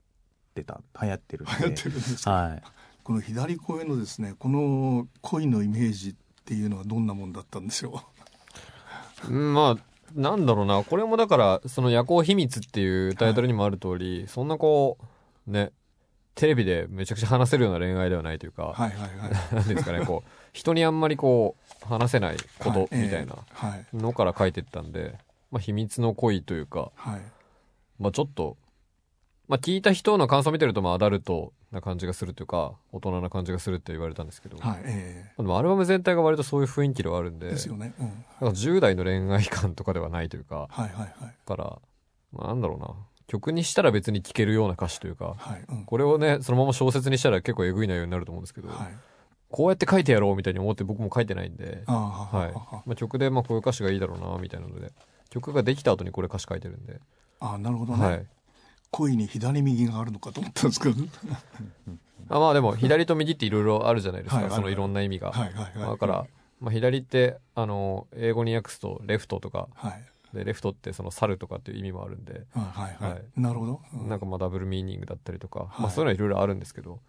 [0.54, 1.52] てた流行ってるんで。
[1.58, 2.62] 流行ってるんですはい、
[3.02, 8.02] この左声のですねこの恋のイメージっていうのはどんなもんだったんでしょ
[9.28, 9.30] う？
[9.30, 10.82] まあなんだろうな。
[10.82, 14.98] これもだからその「夜行秘密」っていうタイトルにもある通り、はい、そんなこ
[15.46, 15.72] うね
[16.34, 23.36] テレビでめちゃくちゃ話せるような恋愛ではないというか、はいはいはい、なんですかねこう人にあんまりこう話せないことみたいな
[23.92, 25.18] のから書いてったんで、
[25.50, 27.20] まあ、秘密の恋というか、はい、
[27.98, 28.56] まあちょっと、
[29.48, 37.94] まあ聞いた人の感想を見てると、まあアダルトな感じがするというか、大人な感じがするって言われたんですけど、はいえー、でもアルバム全体が割とそういう雰囲気ではあるんで、ですよね。
[37.98, 41.46] うん、だから10代の恋愛感とかではないというか、はいはいはい。
[41.46, 41.78] から、
[42.32, 42.94] まあなんだろうな。
[43.28, 48.88] 曲にしたら別に聴けるような歌詞というか、はいうん、これをね、そのまま小説にしたら結構えぐい内容になると思うんですけど、はい、
[49.50, 52.50] こうやって書いてやろうみたいに思って僕も書いてないんで、は
[52.84, 52.88] い。
[52.88, 54.90] まあ、曲でまあこういう歌詞がいいだろうなみたいなので
[55.28, 57.00] 曲ができた後にこれ歌詞書いてるんで。
[57.40, 58.26] あなるほどね、はい、
[58.90, 60.94] 恋に左右があるのかと思ったんですけど。
[62.32, 66.26] あまあでも左と右っていろいろあるじゃないですか、はい、そのいろんな意味が、はいはいはい、だから、
[66.60, 69.90] まあ、左ってあの英語に訳すとレフトとか、は
[70.32, 77.00] い、でレフトってその猿とかっていう意味もあるんで、はいはいはい、なるほど、うん、なんかまあダブルミーニングだったりとか、まあそういうのはいろいろあるんですけど、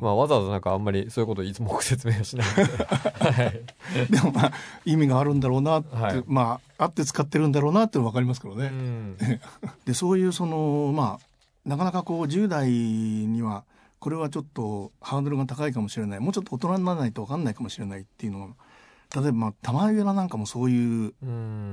[0.00, 2.46] まあ、わざわざなんかあんまりそういうこといつも説明はしない。
[2.48, 3.62] ので、はい、
[4.10, 4.52] でもまあ
[4.84, 8.66] 意味があるんだろうなって、はい、まああって使ってるんだろうなって分かりますけどね。
[8.66, 9.16] うん、
[9.86, 13.64] でそういうそのまあなかなかこう10代には
[13.98, 16.20] これはちょっとハードルが高いかもしれない。
[16.20, 18.54] もうちょっと大人にならないと分かんないかもしれないっていうのが
[19.14, 21.14] 例えばまあ玉浦なんかもそういう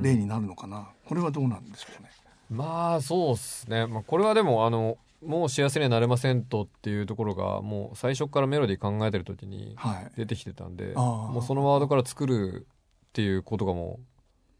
[0.02, 0.89] 例になるのかな。
[1.08, 2.10] これはどうなんでしょうね。
[2.49, 9.76] まあそうっすね、まあ、これはでもあのもう幸せにはなれませんとっていうところがもう最初からメロディー考えてる時に
[10.18, 12.68] 出てきてたんで、はい、もうそのワードから作る
[13.08, 14.06] っていうことがもう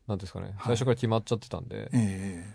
[0.08, 2.46] 何ですかね、最初から決まっちゃってたんで、え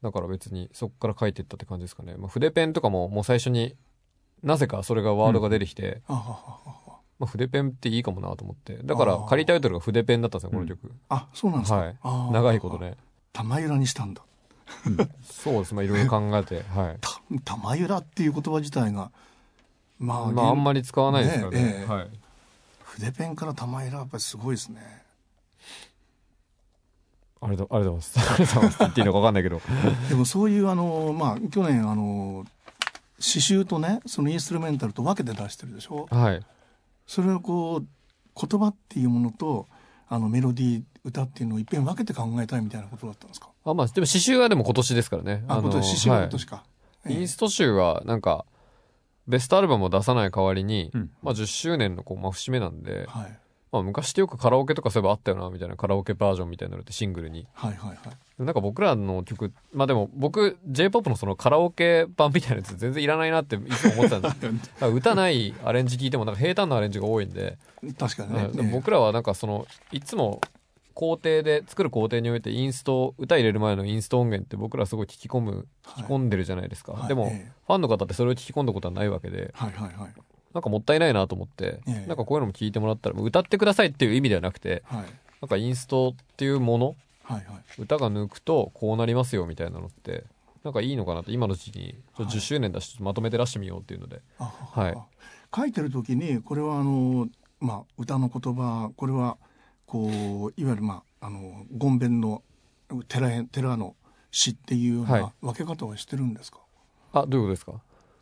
[0.00, 3.76] ー、だから別にそこから書いていったって感じですかね、まあ、筆ペンとかももう最初に
[4.42, 6.24] なぜかそれがワードが出てきて、うん、ま
[7.20, 12.96] あ、筆ペンっていいかもなと思ってだから仮タイトルが筆ペンだったんですよこの曲、うん、あそうなんですか、はい、長いことね。
[13.34, 14.22] 玉色にしたんだ
[15.22, 19.10] そうですまあいろいろ考えてはい玉ゆらっていう言葉自体が
[19.98, 22.08] まあ、まあ、あんまり使わないですからね、ねえー、はい、
[22.82, 25.02] 筆ペンから玉ゆらやっぱりすごいですね
[27.42, 28.18] ありがとうございます。
[28.18, 28.78] ありがとうございます。
[28.78, 29.60] 言っていいのか分かんないけど。
[30.08, 32.46] でもそういうあの、まあ、去年あの、
[33.18, 36.06] 詩集とね、そのインストゥルメンタルと分けて出してるでしょ。
[36.08, 36.40] はい。
[37.04, 37.86] それをこう、
[38.46, 39.66] 言葉っていうものと、
[40.08, 43.48] あのメロディー歌っていうのをいっぺん分けて考えたいみたいなことだったんですか？
[43.64, 45.44] あまあでも詩集はでも今年ですからね。
[45.48, 48.44] あ今年詩集は今年か、はい、インスト集はなんか
[49.28, 53.38] ベストアルバムを出さない代わりに、うん、まあ10周年のこう、まあ、節目なんで、はい、
[53.72, 57.46] まあ、昔ってよくカラオケとかそういえばあったよなみたいなカラオケバージョンみたいなのってシングルに。
[57.54, 57.98] はいはいはい。
[58.44, 64.84] なんか僕らの曲まあでも僕 j p o p のそのカラオケ版みたいなやつ全然いらないなっていつも思ってたんです。
[64.84, 67.56] 歌ないアレンジ聞いてもなんか平坦なアレンジが多いんで、
[67.98, 70.40] 確かにね、うんでも僕らはなんかそのいつも
[70.94, 77.08] 工程で作る工程においてインスト歌入れる前のインスト音源って僕らすごい聞き込む聞き込んでるじゃないですか、はい。
[77.08, 77.52] でも、ええ。
[77.66, 79.50] ファンの方ってそれを聞き込んだことはないわけで。
[79.54, 80.12] はいはいはい。
[80.54, 82.06] なんかもったいないなと思って、ええ。
[82.06, 85.04] なんかこういうのも聞いてもらったら歌ってくださいっていう意味ではなくてはい。
[85.40, 87.82] なんかインストっていうものはいはい。
[87.82, 90.24] 歌が抜くとこうなりますよみたいなのって
[90.62, 94.96] なんかいいのかなって今の時期にちょっとはい10周年だしまとめて出してみようっていうので、あはい。
[95.54, 97.28] 書いてる時にこれはあの、
[97.60, 99.36] まあ、歌の言葉これは
[99.92, 102.42] こういわゆる、まあ、あの権弁の
[103.08, 103.94] 寺へ寺の
[104.30, 106.60] 詩っていうようはな分け方をしてるんですか、
[107.12, 107.72] あどういうことですか？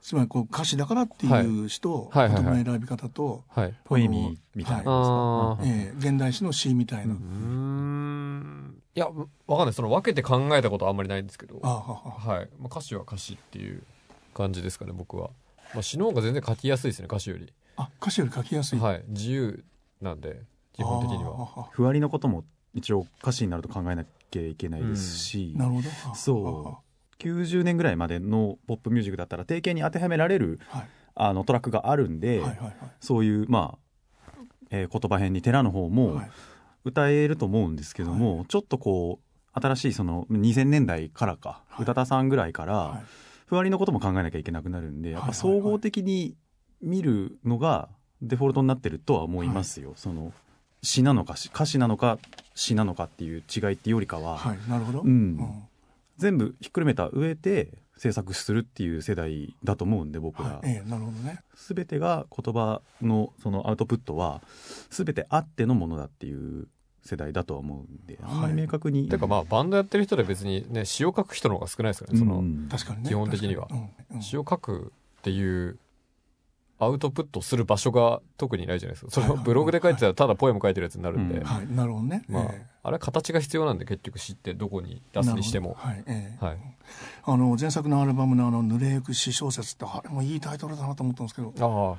[0.03, 2.29] つまりこう歌詞だからっていう詩と、はい。
[2.29, 2.43] はい。
[2.43, 2.45] はい。
[2.45, 3.75] はい言葉の選び方と、はい。
[3.85, 4.83] ポエミーみたいな。
[4.87, 5.65] あー。
[5.65, 8.83] ええ現代詩の詩みたいな、うーん。
[8.97, 9.07] いや
[9.47, 9.73] わかんない。
[9.73, 11.61] その分けて考えたことはあんまりないんですけど。
[11.63, 13.85] あはははい、まあ、歌詞は歌詞っていう
[14.35, 15.31] 感じですかね僕は、
[15.75, 17.53] まあ、詩の方が全然書きやすいですね歌詞より。
[17.77, 19.05] あ歌詞より書きやすい、はい。
[19.07, 19.63] 自由
[20.01, 21.31] なんで基本的には。
[21.31, 26.15] はふわりのことも一応歌詞になると考えなきゃいけないですし、なるほど。
[26.15, 26.83] そ
[27.19, 27.23] う。
[27.23, 30.89] 90年ぐらいまでのポップミュージックだったら定型に当てはめられるはい。
[31.17, 32.75] あのトラックがあるんで、はいはいはい。
[33.01, 34.33] そういうまあ、
[34.71, 36.31] えー言葉編に寺の方もはい。
[36.83, 41.83] 歌えると思うんですけども、ちょっとこう新しいその2000年代からか、はい。
[41.83, 43.03] 宇多田さんぐらいから、はい。
[43.47, 45.37] ふわりのことも考えなきゃいけなくなるんで、やっぱはい。
[45.39, 46.37] はいはい総合的に
[46.81, 47.89] 見るのが
[48.23, 49.93] デフォルトになってるとは思いますよ。
[49.97, 50.33] その
[50.83, 52.19] 詩なのか詩歌詞なのか
[52.55, 55.39] 詩なのかっていう違いっていうよりかは、はいなるほど、うん。
[56.19, 60.71] 全部ひっくるめた上で制作するっていう世代だと思うんで僕ら、はい。
[60.71, 61.43] ええなるほどね。
[61.55, 64.43] 全てが言葉のそのアウトプットは
[64.91, 66.69] 全てあってのものだっていう
[67.05, 73.09] 世代だとは思うんであんまり明確に、てかまあバンドやってる人で別にね詩を書く人の方が少ないですからねその、うん確かにね。
[73.09, 73.69] 基本的には。
[73.69, 74.17] 確かに。
[74.17, 74.23] うん。
[74.23, 75.79] 詩を書くっていう
[76.81, 79.11] アウトプットする場所が特にないじゃないですか。
[79.13, 81.67] それをブログで書いてたらただポエム書いてるやつになるんで、うんはい。
[81.69, 82.67] なるほどね、まあええ。
[82.83, 85.75] あれは形が必要なんで結局詩ってどこに出すにしても。
[85.79, 86.03] はい。
[86.07, 86.45] ええ。
[86.45, 86.59] はい。
[87.25, 91.99] あの前作のアルバムの「あの濡れゆく詩小説」ってあれもいいタイトルだなと思ったんですけど。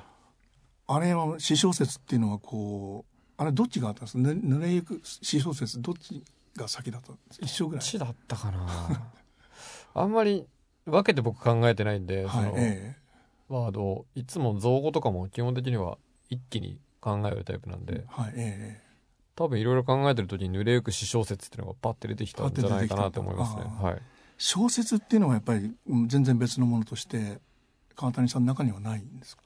[0.88, 0.94] あ。
[0.96, 6.22] あれは詩小説っていうのはこうあれどっちがあったんですか、ね、濡れゆく詩小説どっち
[6.56, 7.46] が先だったんですか？
[7.46, 7.84] 一緒ぐらい。
[7.84, 9.12] 詩だったかな？
[9.94, 10.44] あんまり
[10.84, 12.30] 分けて僕考えてないんで、はい。
[12.30, 12.96] そのえ
[13.52, 15.98] ワードをいつも造語とかも基本的には
[16.30, 18.92] 一気に考えるタイプなんえではいええ
[19.34, 23.62] 多分いろいろ考えてる時に濡れゆく詩小説っていうのがパッて出てきたんじゃないかなと思いますね。
[23.80, 23.98] はい。
[24.36, 27.40] 小説っていうのはやっぱりうん全然別のものとして
[27.96, 29.42] 川谷さんの中にはないんですか？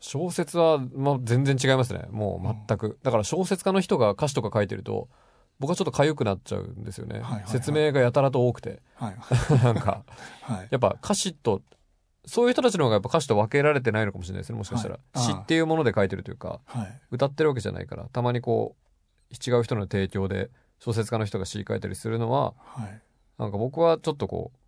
[0.00, 2.06] 小説は、まあ、全然違いますね。
[2.10, 5.08] もう全く、だから小説家の人が歌詞とか書いてると
[5.58, 7.48] 僕はちょっと痒くなっちゃうんですよね、はいはいはい。
[7.48, 8.82] 説明がやたらと多くて。
[8.96, 9.16] はい。
[9.64, 10.04] なんか
[10.42, 10.68] はい。
[10.70, 11.62] やっぱ歌詞と
[12.26, 15.34] そういう人たちの方がやっぱ歌詞と分けられてないのかもしれないですねもしかしたら、はい。
[15.42, 17.00] っていうもので書いてるというかはい。
[17.10, 18.76] 歌ってるわけじゃないからたまにこ
[19.30, 23.00] う違う人の提供で小説家の人が詩書いたりするのははい。
[23.38, 24.58] なんか僕はちょっとこう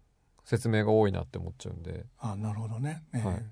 [0.49, 3.27] 説明が多いなって思っちゃうんで、あなるほどね、ええ。
[3.27, 3.45] はい。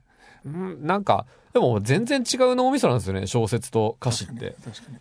[0.46, 4.54] うん、なんかでも全然違う脳みそなんですよね小説と歌詞って。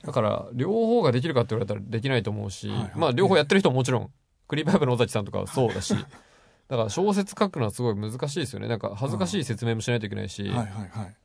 [0.04, 2.92] だから両方ができるかって言われたらできないと思うし、はいはい。
[2.96, 4.10] まあ両方やってる人ももちろん
[4.48, 5.94] クリーパイプの尾崎さんとかはそうだし
[6.74, 8.68] だから小説書くのはすごい難しいですよね。
[8.68, 11.16] なんか恥ずかしい説明もしないといけないし、はいはいはい。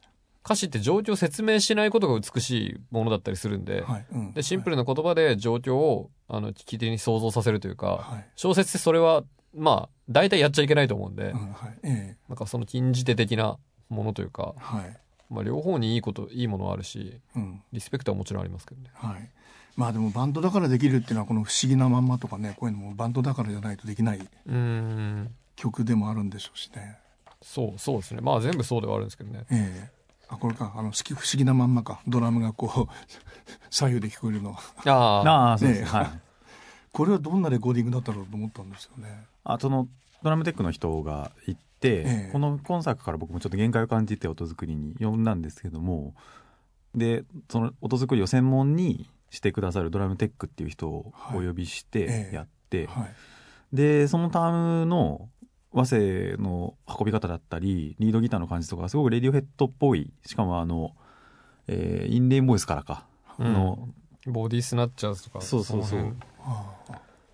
[0.45, 4.07] 歌詞って状況を説明しないことが美しいものだったりするんで,、はい。
[4.13, 4.33] うん。
[4.35, 8.27] でシンプルな言葉で状況をあの聞き手に想像させるというか、はい。
[8.37, 9.25] 小説ってそれは
[9.57, 11.53] まあ大体やっちゃいけないと思うんで、うん。
[11.53, 11.79] はい。
[11.83, 12.17] ええ。
[12.29, 13.57] なんかその禁じ手的な
[13.89, 15.01] ものというか、はい。
[15.31, 17.63] まあ、両方にいいこといいものはあるしうん。
[17.73, 18.91] リスペクトはもちろんありますけどね。
[18.93, 19.31] はい
[19.79, 24.29] まあでもバンドだからできるっていうのはこの「不思議なまんま」とかねこういうのもバンドだからじゃないとできない
[25.55, 26.99] 曲でもあるんでしょうしね。
[27.41, 28.21] そうそうですね。
[28.21, 29.47] まあ全部そうではあるんですけどね。
[29.53, 29.91] ええ。
[30.31, 32.01] あこれかあの不思議なまんまか。
[32.09, 32.93] ドラムがこう
[33.71, 34.59] 左右で聞こえるの。
[34.85, 35.87] ああああそうです、ね。
[35.87, 36.11] はい。
[36.93, 39.27] これはどんなレコーディングだったろうと思ったんですよね。
[39.45, 39.87] あその
[40.25, 42.31] ドラムテックの人が行って、ええ。
[42.33, 46.15] この今作から僕もちょっと限界を感じて音作りに呼んだんですけども
[46.97, 52.35] でその音作りを専門にしてくださるドラムテックっていう人をお呼びしてええ。
[52.35, 53.77] やって、はい。
[53.77, 55.29] でそのタームの
[55.73, 60.95] 和声の運び方だったりリードギターの感じとかすごくレディオヘッドっぽいしかもあの、
[61.67, 63.07] えーインレインボイスからか、
[63.39, 63.53] うん。
[63.53, 63.89] の
[64.27, 66.15] ボディスナッチャーズとかそうそうそう。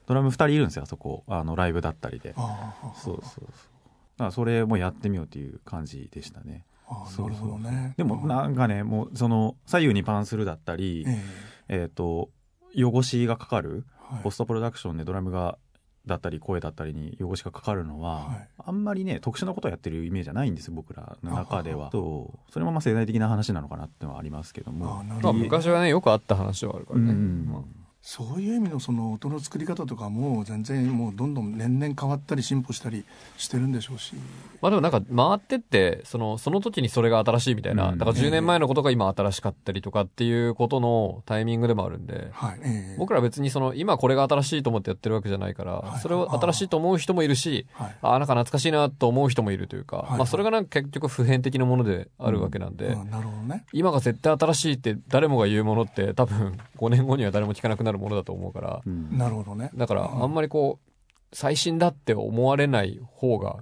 [0.07, 1.25] ドラム2人いるんですよあそこ。
[1.29, 2.35] あのライブだったりで。
[2.37, 3.45] ああそうそうそう。
[3.47, 6.65] だからそれもやってみようっていう感じでしたね。
[6.87, 7.39] ああなるそうそう。
[7.39, 7.95] ほどね。
[7.97, 11.23] でもなんかねもうその左右にパンするだったり、え
[11.69, 12.31] えっ、ー、と
[12.77, 15.59] 汚しがかかる、はい、ポストプロダクションでドラムが
[16.07, 21.91] だったり声だったりに汚しがかかるのは、はい、あんまりね特殊なことをやってるイメージじゃないんですよ僕らの中では。
[21.91, 25.03] とそれもまあ世代的な話なのかなってのはありますけども。
[25.05, 33.07] まあ、昔はねよくあった話はあるからね、うん、まあそういう意味のその音の作り方とかも全然もうどんどん年々変わったり進歩したり
[33.39, 34.15] してるんでしょうし。
[34.61, 53.65] まあでもなんか回ってって、その、その時にそれが新しいみたいな、うん、だから10年前のことが今新しかったりとかっていうことのタイミングでもあるんで、はいえー、僕ら別にその、今これが新しいと思ってやってるわけじゃないから、はい、それを新しいと思う人もいるし、はい、ああ、なんか懐かしいなと思う人もいるというか、はい、まあそれがなんか結局普遍的なものであるわけなんで、うん、なるほどね。
[53.73, 59.71] 今が絶対新しいって誰もが言うものって多分5年後には誰も聞かなくなるものだと思うから、うん、なるほどね。
[59.75, 60.91] だからあんまりこう
[61.35, 63.57] 最新だって思われない方が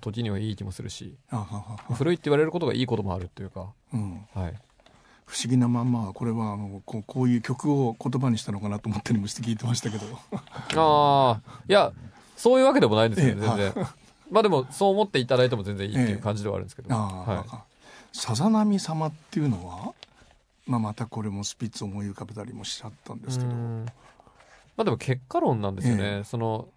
[0.00, 4.54] 時にはいい気もするし、はい、古いって言われることがいいこともあるっていうか、うん、はい。
[5.24, 10.06] 不思議なまんまこれはあのこうこういう曲を言葉にしたのかなと思ったりもして聞いてましたけど。
[10.74, 11.92] ああいや
[12.36, 13.86] そういうわけでもないんですよね、全然、
[14.30, 19.92] まあでもそう思っていただいても全然いいっていう感じではあるんですけど、はい、さざ波様っていうのは、
[20.68, 23.50] まあ、またこれもスピッツ思い浮かべたりもしちゃったんですけど。
[23.50, 26.04] まあでも結果論なんですよね。
[26.04, 26.68] ええ、その、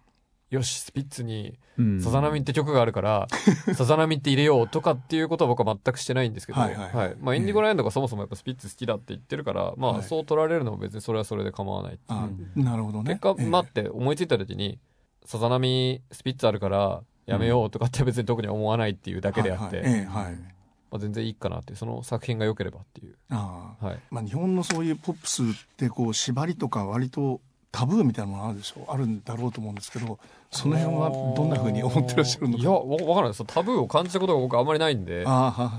[0.50, 1.58] よし、スピッツに、
[2.02, 3.26] さざ波って曲があるから、
[3.74, 12.64] さざ波って入れようとかっていうことは僕は全くしてないんですけど、はい、はいはい、まあインディゴラインドがそもそもやっぱスピッツ好きだって言ってるから、まあそう取られるのも別にそれはそれで構わないっていう。
[12.64, 13.18] なるほどね。
[13.20, 14.78] 結果、待って思いついた時に、
[15.24, 20.51] さざ波スピッツあるからやめようとかって別に特に思わないっていうだけであって、はい、はい
[20.92, 23.16] まあ、全然いいかなっていうその作品が良ければっていう。
[23.30, 23.98] あ、はい。
[24.10, 27.40] まあ、日本のそういうポップスってこう縛りとか割と
[27.72, 28.82] タブーみたいなものあるでしょ？
[28.82, 30.18] うあるんだろうと思うんですけど
[30.50, 32.58] その辺はどんなふうに思ってらっしゃるの？
[32.58, 33.44] かいやわからないです。
[33.46, 35.24] タブーを感じたことが僕あんまりないんで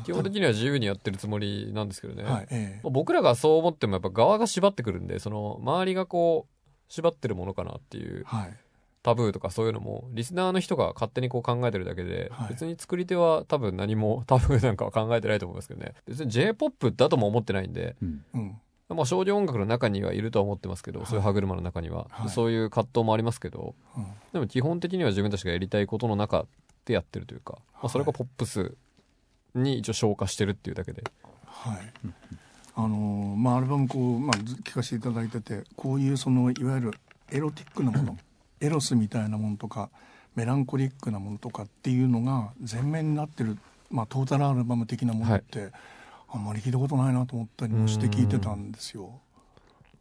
[0.03, 8.53] 基本的には自由にやってるつもりなんですけどね、はいええ、僕らがそう思ってもやっぱ側が縛ってくるんでその周りがこう縛ってるものかなっていう、はい、
[9.03, 15.93] タブーとかそういうのもリスナーの人が勝手にこう考えてるだけで、はい、別に作り手は多分何もタブーなんかは考えてないと思いますけどね。
[16.07, 18.25] 別に J-POP だとも思ってないんで、うん。
[18.33, 18.61] うん。
[18.89, 26.45] まあ、少女音楽の中にはいるとは思ってますけど、はい、そういう歯車の中には、はい、そういう葛藤もありますけど、うん、でも基本的には自分たちがやりたいことの中
[26.85, 28.75] でやってるというか、まあ、それがポップス
[29.55, 31.03] に一応消化してるっていうだけで。
[31.45, 31.77] はい。
[32.75, 36.93] あのー、まあ、アルバムこう、まあ、聞かせていただいててこういうそのいわゆる
[37.31, 38.17] エロティックなもの
[38.63, 39.89] エロスみたいなものとか
[40.35, 43.57] メランコリックなものとかっていうのが前面になってる、
[43.91, 45.71] まあ、トータルアルバム的なものって、はい。
[46.35, 49.21] あんまり聞いたことないなと思ったりもして聞いてたんですよ。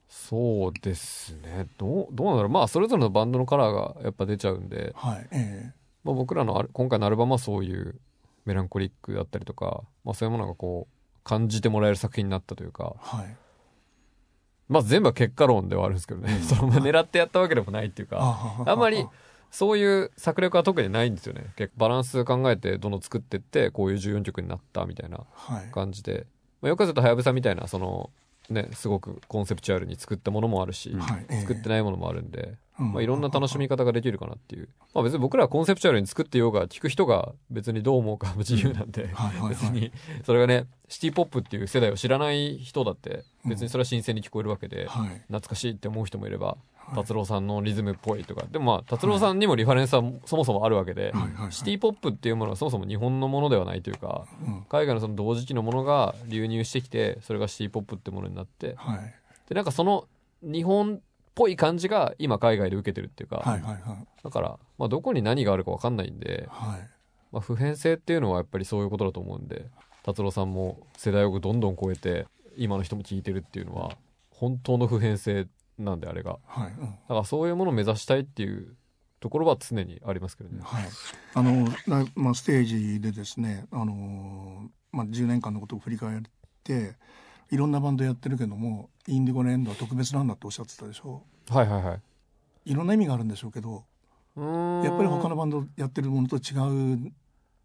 [0.09, 1.67] そうですね。
[1.77, 2.51] どうどうなんだろう。
[2.51, 8.01] まあそれぞれのバンドのカラーがやっぱ出ちゃうんで、はいえーまあ、僕らの今回のアルバムはそういう
[8.47, 13.37] メランコリックだったりとか、まあ、そういうものがこう感じてもらえる作品になったというか、はい、
[14.69, 19.07] まあ全部は結果論ではあるんですけどね、うん、その狙ってやったわけでもないっていうかあんまり
[19.53, 21.53] そういう策略は特にないんですよね。
[21.57, 25.27] 結構バランス考えてどんどん作ってって、こういう14曲になったみたいな
[25.73, 26.13] 感じで。
[26.13, 26.23] はい、
[26.63, 28.09] まあ、よくすると、はやぶさみたいな、その、
[28.51, 34.69] ね、すごくコンセプチュアルに作ったものもあるし、はい、作ってないものもあるんで、まあ、いろんな楽しみ方ができるかなっていう。
[34.95, 39.11] まあ別に僕らはコンセプチュアルに作ってようが、聞く人が別にどう思うか自由なんで、
[39.49, 39.93] 別に、
[40.25, 46.57] それがね、シティポップっていう世代を知らない人だって、別にそれは新鮮に聞こえるわけで、懐かしいって思う人もいれば、
[46.95, 48.45] 達郎さんのリズムっぽいとか。
[48.51, 51.13] でもまあ達郎さんにもリファレンスはそもそもあるわけで、
[51.51, 54.27] シティポップっていうものはそもそも日本のものではないというか、
[54.69, 58.77] 海外のその同時期のものが流入してきてそれがシティポップってものになって、
[59.49, 60.07] でなんかその
[60.43, 61.01] 日本っ
[61.35, 63.43] ぽい感じが今海外で受けてるっていうか、
[64.23, 66.49] だから、まあ、どこに何があるか分かんないんで、
[67.33, 69.67] まあ、普遍性っていうのはやっぱりそういうことだと思うんで
[70.03, 73.93] 達郎さんも世代をどんどん超えて今の人も聴いてるっていうのは
[74.31, 75.47] 本当の普遍性
[75.79, 78.77] なんであれが、はいうん、だからそういうものを目指したいっていう
[79.21, 80.61] ところは常にありますけどね。
[80.63, 80.85] はい、
[81.35, 81.69] あの
[82.15, 86.23] まあ、ステージでですね、あのまあ、10年間のことを振り返っ
[86.65, 86.97] て
[87.51, 91.23] いろんなバンドやってるけどもインディゴレンドは特別なんだっておっしゃってたでしょ？
[91.51, 92.01] はいはいはい。
[92.65, 93.85] いろんな意味があるんでしょうけど
[94.37, 96.57] やっぱり他のバンドやってるものと違
[96.97, 97.13] う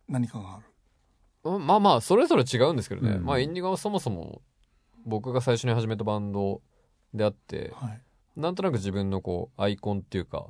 [0.08, 1.60] 何かがある。
[1.60, 4.42] まあまあそれぞれ違うんですけどね、うん、まあインディゴはそもそも
[5.06, 6.62] 僕が最初に始めたバンド
[7.14, 8.02] であって、はい、
[8.38, 10.46] なんとなく自分のこうアイコンっていうか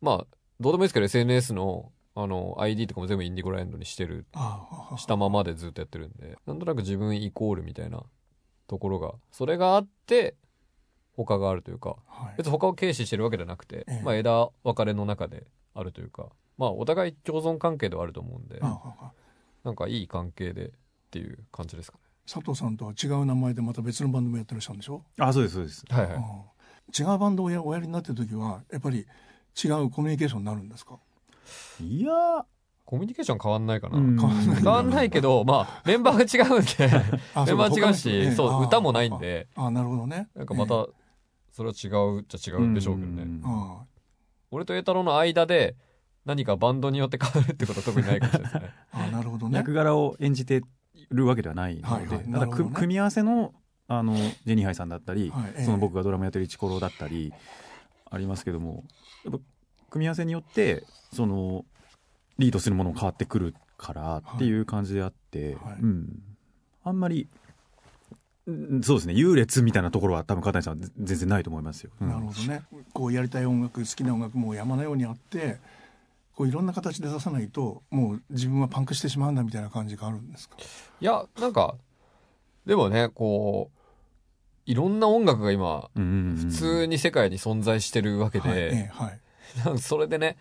[0.00, 0.26] まあ
[0.60, 4.26] どうでもいいですけど SNS のあの ID とかも全部インディゴランドにしてる
[4.96, 8.02] したままでずっとやってるんでなんとなく自分イコールみたいな
[8.66, 10.34] ところがそれがあって
[11.12, 18.60] 他があるというか、はい、別に他を軽視してるわけじゃなくて、ええ、まあ、枝分かれの中であるというかまあお互い共存関係ではあると思うんで
[19.62, 20.70] なんかいい関係でっ
[21.10, 22.07] ていう感じですかね。
[22.30, 25.02] 佐藤さんとは違う名前でまた別のバンドもやってらっしゃるんでしょ？
[25.18, 29.06] あそうですそうですはいはい、違うバンドをおやりになってる時はやっぱり
[29.64, 30.98] 違うコミュニケーションになるんですか？
[31.80, 32.12] いや
[32.84, 33.96] コミュニケーション変わんないかな。
[33.98, 36.70] 変わんないけど、まあ、メンバーが違うんで、
[37.46, 39.46] メンバー違うし、そう、歌もないんで。
[39.56, 40.28] あ、なるほどね。
[40.34, 40.86] なんかまた、
[41.52, 43.26] それは違うじゃ違うんでしょうけどね。
[44.50, 45.76] 俺と栄太郎の間で、
[46.24, 48.74] 何かバンドによって変わるってことは特にないかもしれないですね。
[48.92, 49.56] あ、なるほどね。
[49.58, 50.62] 役柄を演じて
[51.10, 53.54] るわけではないので、ただ、組み合わせの、
[53.86, 55.32] あの、ジェニーハイさんだったり、
[55.64, 57.32] その僕がドラマやってるイチコロだったり、
[58.10, 58.84] ありますけども、
[59.24, 59.40] やっぱ、
[59.90, 61.64] 組み合わせによって、その、
[62.38, 66.22] リードするものも変わってくるからっていう感じであって、はい、うん、
[66.84, 67.28] あんまり
[68.82, 69.12] そうですね。
[69.12, 71.90] 優劣みたいなところは多分片谷さんは全然ないと思いますよ。
[72.00, 72.62] うん、なるほどね。
[72.94, 75.58] こうやりたい音楽好きな音楽も山のようにあって
[76.38, 80.56] こういろんな形で出さないともう自分はパンクしてしまうんだみたいな感じがあるんですか？
[81.00, 81.74] いやなんか
[82.64, 88.48] でもねこういろんな音楽が今、普通に世界に存在してるわけで、
[88.92, 89.18] はい
[89.66, 90.36] はい、それでね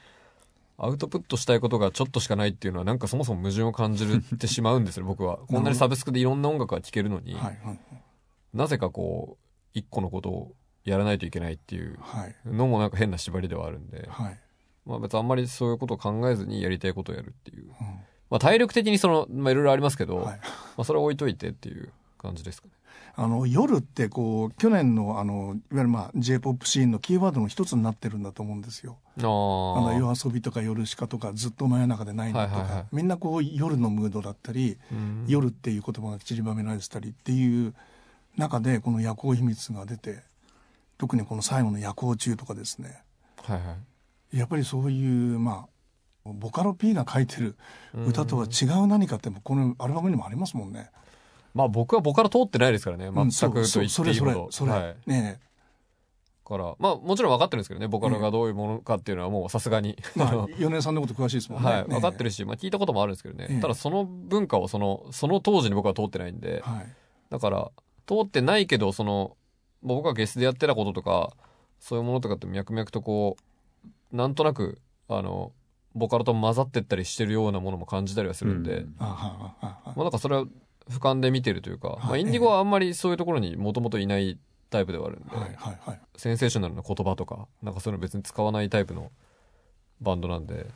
[0.78, 5.38] アウトプットしたいことがちょっとしかないっていうのはなんかそもそも矛盾を感じるってしまうんですよ僕は。
[5.50, 7.80] こんなにサブスクでいろんな音楽が聴けるのに、はいはい、
[8.54, 9.44] なぜかこう
[9.74, 11.98] 一個のことをやらないといけないっていう
[12.46, 14.40] のもなんか変な縛りではあるんで、はい、
[14.88, 17.72] まあ別にあんまりそういうことを考えずにやりたいことをやるっていう、うん、
[18.30, 20.42] まあ体力的にその、まあいろいろありますけど、はい、ま
[20.78, 22.74] あそれは置いといてっていう感じですかね。
[23.20, 28.98] あの夜ってこう去年のあのいわゆるまあ J−POP シーンのキーワードの一つになってるんだと思うんですよ。
[29.18, 34.78] あの夜遊びとか夜しかとかずっと真夜中でないのとか、はいはいはい、みんなこう夜のムードだったり、
[35.26, 37.74] 夜っていう言葉が散りばめられてたりっていう
[38.38, 40.22] 中でこの夜行秘密が出て
[41.00, 43.02] 特にこの最後の夜行中とかですね、
[43.44, 43.76] はいはい、
[44.38, 45.68] やっぱりそういうま
[46.26, 47.56] あボカロ P が書いてる
[48.08, 50.90] 歌とは違う何かってこのアルバムにもありますもんね。
[51.54, 53.90] まあ僕はボカロ通ってないですからね、全くと言っていいほど。
[53.90, 54.72] それそれ、それ。
[54.72, 55.40] はい、ね
[56.48, 59.98] から、まあもちろん分かってるんですけどね、ボカロがどういうものかっていうのはもうさすがに。
[60.16, 61.70] まあ、米さんのこと詳しいですもんね。
[61.70, 63.60] はい、分かってるし、まあ聞いたこともあるんですけどね。
[63.62, 66.88] ただその文化をその、その当時に僕は通ってないんで、はい、
[67.30, 67.72] だから、
[68.06, 69.36] 通ってないけど、その、
[69.84, 71.34] 僕がゲスでやってたこととか、
[71.80, 73.44] そういうものとかって脈々とこう、
[74.12, 75.52] なんとなく、あの、
[75.96, 80.46] ボカロと混ざってったりしてるようなものも感じたりはするんで、うん、まあなんかそれは
[80.90, 84.38] 俯瞰で見てるというか、まあ、インディゴはあんまりそういうところにもともといない
[84.70, 89.12] タイプではあるんで、はいはいはい、センセーショナルな言葉とか、なんかそういうの別に使わないタイプの
[90.02, 90.68] バンドなんで、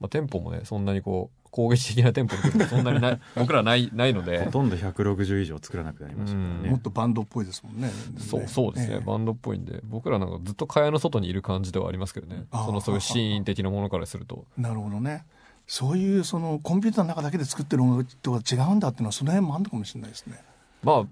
[0.00, 2.36] まあ、テンポもね、そんなにこう、攻撃的なテンポ
[2.68, 4.44] そんなにない、 僕らない、ないので。
[4.44, 6.68] ほとんど160以上作らなくなりましたね。
[6.68, 7.90] もっとバンドっぽいですもんね。
[8.18, 12.44] そう、そうですね、えー、バンドっぽいんで、僕らなんかずっと蚊帳の外にいる感じではありますけどね。
[12.52, 14.44] その、そういうシーン的なものからすると。
[14.58, 15.24] なるほどね。
[15.66, 20.38] そういうそのコンピューターの中だけで作ってる音楽とは違うんだっていうのはその辺もあるのかもしれないですね。
[20.82, 21.06] まあ、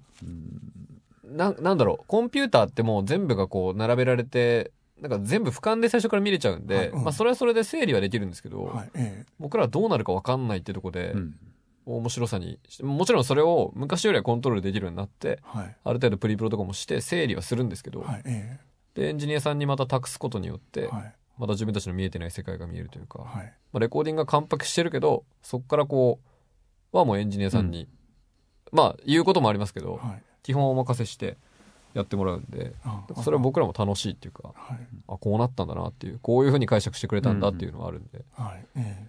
[1.25, 4.71] ななんだろうコンピューターってもう全部がこう並べられて
[5.01, 6.89] なんか全部俯瞰で最初から見れちゃうんで、はい。
[6.89, 8.91] うん、まあそれはそれで整理はできるんですけど、はい。
[8.95, 11.35] ええ、僕らはどうなるか分かんないっていうところで、うん、
[11.87, 18.59] 面白さにもちろんそれを昔よりはコントロールできるようになって、はい、ある程度プリプロとかもして整理はするんですけど、え、
[18.95, 20.89] でエンジニアさんにまた託すことによって、
[21.39, 26.21] また自分たちの見えてない世界が見えるというか、はい、まあ、レコーディングが完璧してるけどそこからこ
[26.93, 27.89] うはもうエンジニアさんに、
[28.73, 31.37] うん、まあ言うこともありますけど、はい、基本お任せして
[31.95, 32.75] やってもらうんで
[33.23, 34.79] それは僕らも楽しいっていうか、はい、
[35.09, 38.25] あこうなったんだなっていうこういうふうに解釈してくれたんだっていうのはあるんで。
[38.37, 38.67] はい。
[38.77, 39.07] え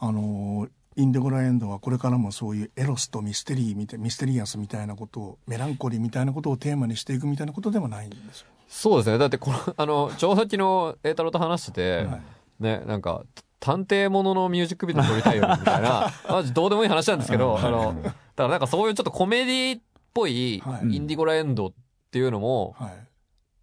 [0.00, 8.46] ー、あのーインデゴラエンドはこれからもそういうエロスとミステリーみたいミステリアスみたいなことをメランコリーみたいなことをテーマにしていくみたいなことではないんですよ。
[8.68, 9.18] そうですね。
[9.18, 12.22] だってこの、 あの、ちょうど昨日、栄太郎と話してて、はい、
[12.60, 13.24] ね、なんか、
[13.60, 19.82] 探偵もののミュージックビデオ撮りたいよ、みたいな、 マジどうでもいい話なんですけど、あの、だからなんかそういうちょっとコメディっ
[20.14, 22.88] ぽいインディゴラエンドっていうのも、は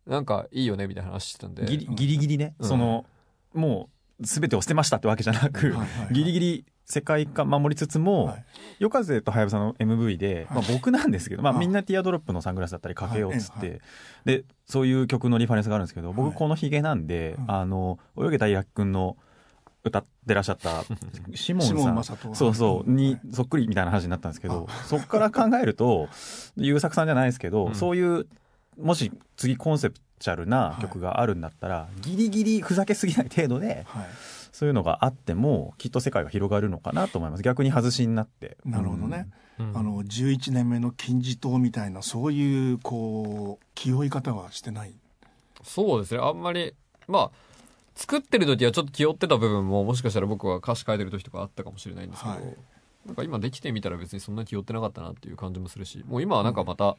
[0.08, 1.66] い、なんかいいよね、みたいな話してたんで。
[1.66, 3.06] ギリギリギリね、うん、その、
[3.54, 3.90] も
[4.20, 5.76] う、すべてを捨てましたってわけじゃなく、
[6.12, 8.46] ギリギリ世界観守りつつも、はい、
[8.80, 13.82] 夜風とはやぶさの MV で、まあ、僕なんですけど、まあ、みんなティアドロップのサングラスだったりかけようっつって、
[14.26, 19.18] でそういう曲のリファレンスがあるんですけど僕このヒゲなんで、あの泳げたいやきくんの
[19.86, 20.84] 歌ってらっしゃった。
[21.36, 22.36] シモンさん。
[22.36, 22.90] そうそう。
[22.90, 26.08] にそっくりみたいな話になったんですけどそこから考えると
[26.56, 28.28] 優作さんじゃないですけど、そういう
[28.80, 33.86] もし次コンセプチャルな曲があるんだったら、ギリギリふざけすぎない程度で、
[34.54, 37.44] そういうのがあってもきっと世界が広がるのかなと思います。
[37.44, 38.58] 逆に外しになって。
[38.64, 39.28] なるほどね、
[39.60, 44.96] うん、あの11年目の金字塔みたいなそういうこう気負い方はしてない？
[45.62, 46.22] そうですね。
[46.24, 46.74] あんまり
[47.08, 47.32] まあ
[47.96, 52.44] 作ってる時はちょっと気負ってた部分ももしかしたら僕は歌詞書いてる時とかあったかもしれないんですけど、はい、
[53.06, 56.98] なんか今できてみたら別にそんな気負ってなかったなっていう感じもするしもう今はなんかまた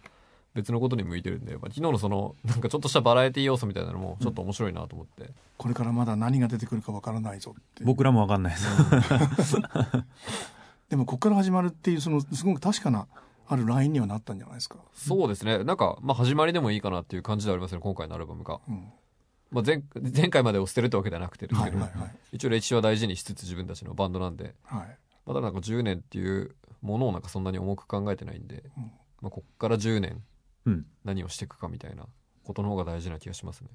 [0.54, 7.82] 別のことに向いてるんで、まあ、昨日のそのなんかちょっとしたバラエティ要素みたいなのもちょっと面白いなと思って、うん、これからまだ何が出てくるかわからないぞって。
[7.84, 8.60] 僕らもわかんないで
[9.42, 9.56] す。
[10.90, 13.08] でもここから始まるっていうそのすごく確かな
[13.48, 14.76] あるラインにはなったんじゃないですか。
[14.92, 15.64] そうですね。
[15.64, 18.92] なんか、まあ、始まりでもいいかなっていう感じではありますね今回のアルバムが、うん、
[19.54, 19.82] まあ前、
[20.14, 28.82] 前回までを捨てるってわけではなくてですけど、はいはいはい、一応歴史は大事にしつつ自分たちのバンドなんで、はい、まだなんか10年っていうものをなんかそんなに重く考えてないんで、うん、
[29.22, 30.22] まあ、こっから10年
[31.04, 32.06] 何をしていくかみたいな
[32.42, 33.68] ことの方が大事な気がしますね。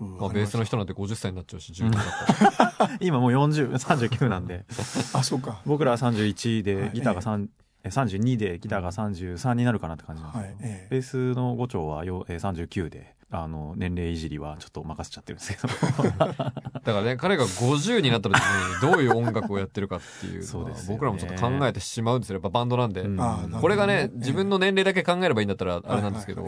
[0.00, 2.90] まあ、ベースの人なんて50歳になっちゃうし10年だったら。
[3.00, 4.64] 今もう4039なんで。
[5.12, 5.60] あそうか。
[5.66, 7.48] 僕らは31でギターが3、
[7.82, 10.72] え32でギターが33になるかなって感じなんですけど、はい。
[10.72, 15.68] ええ、ベースの5丁はよ、え39であの年齢いじりはちょっと任せちゃってるんですけど。
[16.18, 16.52] だか
[16.84, 18.40] らね彼が50になった時に
[18.80, 22.36] どういう音楽をやってるかっていうのは僕らもちょっと考えてしまうんですよ。
[22.36, 23.18] やっぱバンドなんで、うん、
[23.60, 26.46] これがね自分の年齢だけ考えればいいんだったらあれなんですけど、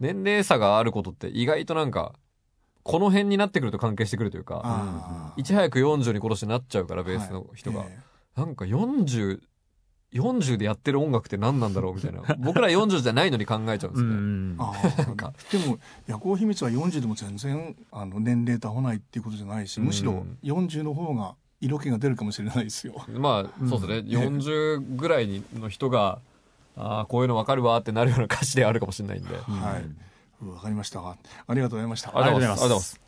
[0.00, 2.12] 年齢差があることって意外となんか
[2.82, 7.84] この辺になってくると関係してくるというかいち早く40に殺してなっちゃうからベースの人が、
[8.36, 9.40] なんか40
[10.12, 12.22] 40でやってる音楽って何なんだろうみたいな。
[12.38, 15.62] 僕ら40じゃないのに考えちゃうんですね。
[15.62, 22.94] でも夜行秘密は40でも全然あの年齢と合わないっていうことじゃないしむしろ40の方が色気が出るかもしれないですよ。
[23.18, 26.18] まあそうですね、うん、40ぐらいの人が
[26.76, 30.46] ああこういうの分かるわってなるような歌詞であるかもしれないんで、はい。
[30.46, 31.00] わかりました。
[31.00, 31.16] あ
[31.54, 32.10] りがとうございました。
[32.10, 33.00] ありがとうございます